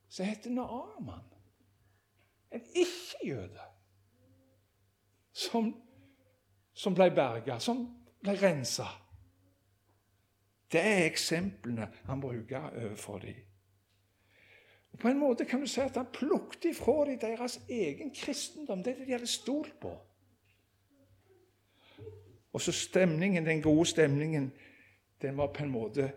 som 0.10 0.26
het 0.26 0.46
Naaman. 0.46 1.28
En 2.52 2.62
ikke-jøde. 2.76 3.60
Som, 5.32 5.76
som 6.74 6.96
ble 6.96 7.12
berga, 7.16 7.60
som 7.60 7.86
ble 8.24 8.36
rensa. 8.42 8.88
Det 10.72 10.80
er 10.80 11.06
eksemplene 11.06 11.88
han 12.06 12.22
bruker 12.22 12.70
overfor 12.70 13.20
dem. 13.20 13.36
Og 14.92 15.00
På 15.00 15.08
en 15.08 15.20
måte 15.20 15.46
kan 15.46 15.62
du 15.62 15.68
si 15.68 15.82
at 15.82 15.98
han 15.98 16.10
plukket 16.14 16.66
ifra 16.72 17.06
dem 17.06 17.20
deres 17.20 17.62
egen 17.70 18.12
kristendom, 18.16 18.84
det 18.84 18.98
de 18.98 19.12
hadde 19.12 19.28
stolt 19.28 19.80
på. 19.82 19.98
Og 22.54 22.62
så 22.62 22.72
stemningen, 22.72 23.46
den 23.46 23.62
gode 23.62 23.86
stemningen, 23.86 24.52
den 25.22 25.38
var 25.38 25.54
på 25.54 25.64
en 25.64 25.72
måte 25.72 26.12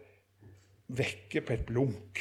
vekke 0.89 1.41
på 1.41 1.53
et 1.53 1.67
blunk. 1.67 2.19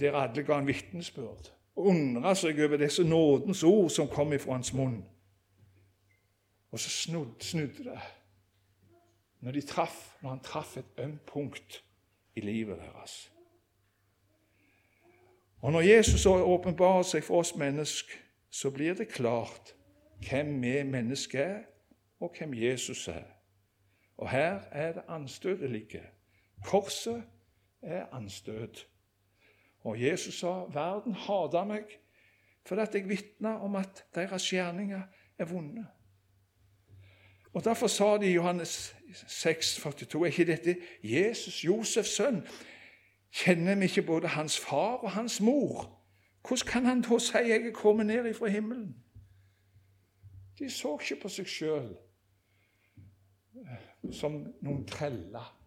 Der 0.00 0.16
alle 0.16 0.42
ga 0.42 0.58
en 0.58 0.66
vitnesbyrd 0.66 1.52
undra 1.76 2.34
seg 2.36 2.60
over 2.60 2.80
disse 2.80 3.04
nådens 3.04 3.62
ord 3.64 3.90
som 3.90 4.08
kom 4.08 4.32
ifra 4.32 4.58
hans 4.58 4.72
munn. 4.76 5.02
Og 6.72 6.80
så 6.80 6.90
snudde 7.40 7.84
det 7.84 8.00
når, 9.40 9.52
de 9.52 9.60
traff, 9.60 10.16
når 10.22 10.30
han 10.30 10.40
traff 10.40 10.76
et 10.76 10.98
ømt 10.98 11.26
punkt 11.26 11.84
i 12.36 12.40
livet 12.40 12.78
deres. 12.78 13.31
Og 15.62 15.72
Når 15.72 15.80
Jesus 15.80 16.26
åpenbarer 16.26 17.02
seg 17.02 17.24
for 17.24 17.38
oss 17.38 17.54
mennesker, 17.54 18.18
så 18.50 18.70
blir 18.70 18.94
det 18.94 19.08
klart 19.08 19.74
hvem 20.28 20.62
vi 20.62 20.82
mennesker 20.82 21.42
er, 21.42 21.60
og 22.20 22.34
hvem 22.38 22.54
Jesus 22.54 23.08
er. 23.08 23.22
Og 24.16 24.30
her 24.30 24.60
er 24.70 24.92
det 24.92 25.02
anstøtelige. 25.08 26.02
Korset 26.64 27.22
er 27.82 28.06
anstøt. 28.12 28.88
Og 29.80 30.02
Jesus 30.02 30.38
sa, 30.38 30.46
'Verden 30.46 31.14
hater 31.14 31.64
meg 31.64 31.82
fordi 32.66 32.98
jeg 32.98 33.08
vitner 33.08 33.54
om 33.54 33.76
at 33.76 34.04
deres 34.14 34.50
gjerninger 34.50 35.00
er 35.38 35.44
vonde'. 35.44 35.84
Og 37.52 37.64
Derfor 37.64 37.86
sa 37.86 38.18
de 38.18 38.26
i 38.26 38.34
Johannes 38.34 38.96
6, 39.26 39.76
42, 39.76 40.22
er 40.22 40.26
ikke 40.26 40.44
dette 40.44 40.76
Jesus, 41.02 41.64
Josefs 41.64 42.16
sønn? 42.16 42.46
Kjenner 43.32 43.74
vi 43.74 43.84
ikke 43.84 44.02
både 44.02 44.28
hans 44.28 44.58
far 44.60 44.96
og 44.96 45.10
hans 45.10 45.40
mor? 45.40 45.98
Hvordan 46.48 46.66
kan 46.66 46.84
han 46.84 47.02
da 47.02 47.18
si 47.18 47.36
'jeg 47.36 47.66
er 47.66 47.72
kommet 47.72 48.06
ned 48.06 48.26
ifra 48.26 48.46
himmelen'? 48.46 48.94
De 50.58 50.70
så 50.70 50.98
ikke 51.00 51.22
på 51.22 51.28
seg 51.28 51.46
sjøl 51.46 51.96
som 54.12 54.54
noen 54.60 54.86
treller. 54.86 55.58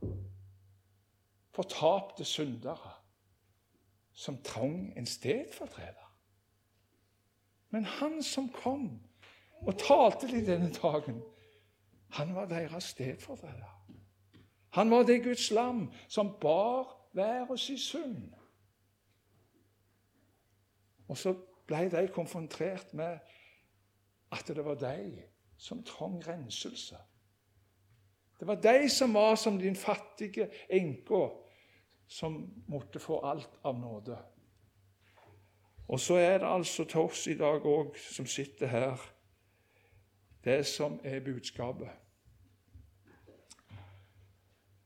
Fortapte 1.51 2.25
syndere 2.25 2.91
som 4.13 4.38
trang 4.43 4.97
en 4.97 5.06
stedfortreder. 5.06 6.12
Men 7.69 7.86
han 7.86 8.23
som 8.23 8.49
kom 8.49 9.01
og 9.62 9.78
talte 9.80 10.28
til 10.28 10.47
denne 10.47 10.71
dagen, 10.73 11.21
han 12.10 12.36
var 12.36 12.45
deres 12.45 12.84
stedfortreder. 12.84 13.71
Han 14.69 14.91
var 14.91 15.04
det 15.04 15.23
Guds 15.23 15.51
lam 15.51 15.91
som 16.08 16.38
bar 16.41 17.04
hver 17.15 17.51
oss 17.51 17.69
i 17.69 17.78
synd. 17.80 18.34
Og 21.08 21.17
så 21.17 21.34
ble 21.67 21.88
de 21.91 22.08
konfrontert 22.13 22.93
med 22.93 23.17
at 24.36 24.47
det 24.47 24.65
var 24.65 24.75
de 24.75 25.23
som 25.58 25.84
trong 25.84 26.19
renselse. 26.28 26.97
Det 28.39 28.47
var 28.47 28.56
de 28.56 28.89
som 28.89 29.13
var 29.13 29.36
som 29.36 29.60
din 29.60 29.75
fattige 29.75 30.49
enke, 30.69 31.30
som 32.08 32.54
måtte 32.67 32.99
få 32.99 33.21
alt 33.25 33.60
av 33.63 33.80
nåde. 33.80 34.17
Og 35.88 35.99
så 35.99 36.17
er 36.19 36.38
det 36.38 36.47
altså 36.47 36.84
til 36.84 36.99
oss 36.99 37.28
i 37.28 37.38
dag 37.38 37.65
òg, 37.65 37.95
som 37.97 38.25
sitter 38.25 38.67
her, 38.67 39.12
det 40.43 40.65
som 40.65 40.99
er 41.04 41.19
budskapet. 41.19 41.89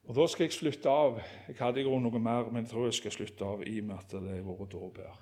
Og 0.09 0.15
Da 0.15 0.27
skal 0.27 0.43
jeg 0.43 0.53
slutte 0.53 0.89
av. 0.89 1.19
Jeg 1.47 1.55
hadde 1.59 1.81
i 1.81 1.83
grunnen 1.85 2.07
noe 2.09 2.19
mer, 2.19 2.47
men 2.49 2.63
jeg 2.63 2.71
tror 2.71 2.87
jeg 2.87 2.95
skal 2.97 3.11
slutte 3.13 3.45
av 3.45 3.59
i 3.61 3.75
og 3.77 3.85
med 3.85 3.99
at 3.99 4.15
det 4.15 4.31
er 4.39 4.47
vært 4.47 4.71
dåp 4.71 4.97
her. 4.97 5.19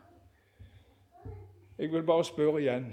Jeg 1.78 1.91
vil 1.91 2.06
bare 2.08 2.23
spørre 2.23 2.62
igjen. 2.62 2.88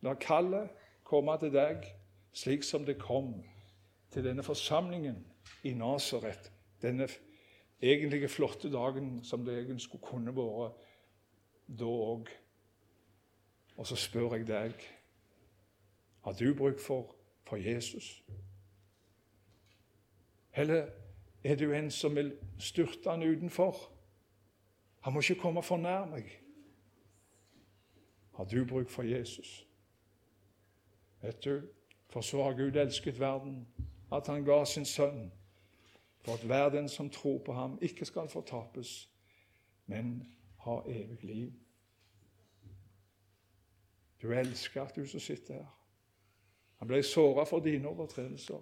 La 0.00 0.14
kallet 0.16 0.72
komme 1.04 1.34
til 1.42 1.52
deg 1.52 1.84
slik 2.32 2.64
som 2.64 2.88
det 2.88 2.96
kom 3.02 3.34
til 4.10 4.24
denne 4.24 4.42
forsamlingen 4.42 5.20
i 5.68 5.74
Nasaret. 5.76 6.48
Denne 6.80 7.10
egentlige 7.82 8.32
flotte 8.32 8.72
dagen 8.72 9.20
som 9.24 9.44
det 9.44 9.58
egentlig 9.58 9.84
skulle 9.84 10.08
kunne 10.08 10.32
vært 10.32 10.80
da 11.68 11.92
òg. 12.08 12.32
Og 13.76 13.92
så 13.92 14.00
spør 14.00 14.38
jeg 14.38 14.48
deg 14.48 14.88
har 16.24 16.32
du 16.32 16.54
bruk 16.56 16.80
for, 16.80 17.12
for 17.44 17.60
Jesus? 17.60 18.22
Eller 20.56 20.88
er 21.44 21.56
du 21.56 21.72
en 21.72 21.90
som 21.90 22.16
vil 22.16 22.38
styrte 22.58 23.10
han 23.10 23.22
utenfor? 23.22 23.76
Han 25.00 25.12
må 25.12 25.20
ikke 25.20 25.40
komme 25.40 25.62
for 25.62 25.76
nær 25.76 26.06
meg. 26.10 26.30
Har 28.36 28.44
du 28.44 28.64
bruk 28.64 28.90
for 28.90 29.02
Jesus? 29.02 29.66
Vet 31.22 31.44
du, 31.44 31.62
for 32.08 32.20
så 32.20 32.42
har 32.42 32.52
Gud 32.52 32.76
elsket 32.76 33.20
verden, 33.20 33.66
at 34.12 34.26
han 34.26 34.44
ga 34.44 34.64
sin 34.64 34.84
sønn, 34.84 35.32
for 36.20 36.34
at 36.34 36.44
hver 36.44 36.68
den 36.68 36.88
som 36.88 37.10
tror 37.10 37.38
på 37.38 37.52
ham, 37.52 37.78
ikke 37.82 38.04
skal 38.04 38.28
fortapes, 38.28 39.10
men 39.86 40.36
ha 40.58 40.80
evig 40.86 41.24
liv. 41.24 41.52
Du 44.22 44.32
elsker 44.32 44.82
at 44.82 44.96
du 44.96 45.06
som 45.06 45.20
sitter 45.20 45.54
her. 45.54 45.72
Han 46.76 46.88
ble 46.88 47.02
såra 47.02 47.44
for 47.44 47.60
dine 47.60 47.88
overtredelser. 47.88 48.60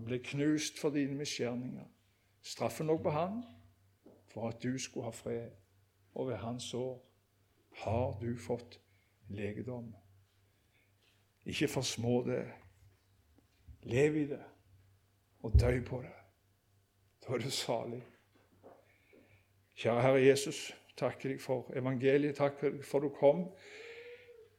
Han 0.00 0.06
ble 0.06 0.16
knust 0.24 0.78
for 0.80 0.88
dine 0.90 1.12
misgjerninger. 1.12 1.84
Straffen 2.42 2.86
lå 2.88 2.94
på 2.96 3.10
han 3.12 3.42
for 4.32 4.48
at 4.48 4.62
du 4.62 4.78
skulle 4.78 5.04
ha 5.04 5.10
fred, 5.12 5.50
og 6.14 6.28
ved 6.28 6.36
hans 6.40 6.70
sår 6.72 6.94
har 7.82 8.16
du 8.22 8.30
fått 8.40 8.78
legedom. 9.28 9.90
Ikke 11.44 11.68
forsmå 11.68 12.24
det. 12.30 12.46
Lev 13.82 14.16
i 14.16 14.24
det, 14.32 14.40
og 15.42 15.60
dø 15.60 15.84
på 15.84 16.00
det. 16.00 16.16
Da 17.20 17.34
er 17.34 17.44
du 17.44 17.50
salig. 17.50 18.02
Kjære 19.76 20.02
Herre 20.02 20.26
Jesus, 20.26 20.74
takker 20.96 21.28
deg 21.28 21.44
for 21.44 21.68
evangeliet. 21.76 22.40
Takk 22.40 22.56
for 22.88 23.04
du 23.04 23.12
kom. 23.20 23.50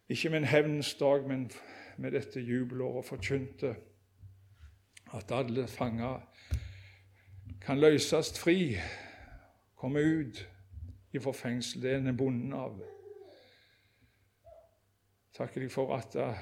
Ikke 0.10 0.30
med 0.30 0.44
en 0.44 0.54
hevnens 0.54 0.94
dag, 1.02 1.26
men 1.28 1.50
med 1.98 2.12
dette 2.12 2.42
jubelåret 2.46 3.10
forkynte 3.10 3.76
at 5.14 5.32
alle 5.32 5.68
fanger 5.68 6.22
kan 7.62 7.80
løses 7.80 8.40
fri, 8.40 8.78
komme 9.76 10.00
ut 10.00 10.50
ifra 11.14 11.32
fengselet. 11.32 11.84
Det 11.84 11.92
er 11.92 12.10
en 12.10 12.18
bonden 12.18 12.54
av. 12.54 12.80
Takker 15.34 15.64
deg 15.64 15.72
for 15.72 15.94
at 15.96 16.16
eh, 16.16 16.42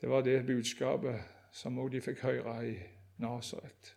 det 0.00 0.10
var 0.10 0.22
det 0.22 0.46
budskapet 0.46 1.24
som 1.52 1.78
òg 1.78 1.92
de 1.92 2.02
fikk 2.02 2.22
høre 2.22 2.54
i 2.68 2.76
Nasaret. 3.18 3.94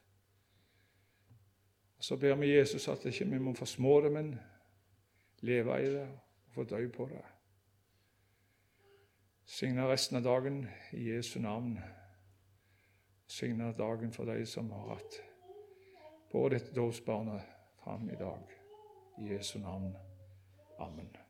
Så 2.01 2.17
ber 2.17 2.36
vi 2.41 2.56
Jesus 2.56 2.88
at 2.89 3.06
ikke 3.06 3.30
vi 3.30 3.39
må 3.39 3.54
forsmå 3.54 3.99
det, 4.01 4.12
men 4.12 4.34
leve 5.45 5.77
i 5.82 5.91
det 5.93 6.08
og 6.47 6.54
få 6.56 6.63
dø 6.63 6.88
på 6.89 7.06
det. 7.12 7.21
Signe 9.45 9.86
resten 9.88 10.17
av 10.17 10.23
dagen 10.23 10.63
i 10.97 11.10
Jesu 11.12 11.39
navn. 11.39 11.75
Velsigne 13.31 13.73
dagen 13.77 14.11
for 14.11 14.25
de 14.25 14.45
som 14.45 14.71
har 14.71 14.89
hatt 14.89 15.21
på 16.31 16.49
dette 16.51 16.75
dåpsbarnet 16.75 17.41
fram 17.79 18.09
i 18.09 18.15
dag. 18.19 18.43
I 19.23 19.31
Jesu 19.31 19.59
navn. 19.59 19.95
Amen. 20.79 21.20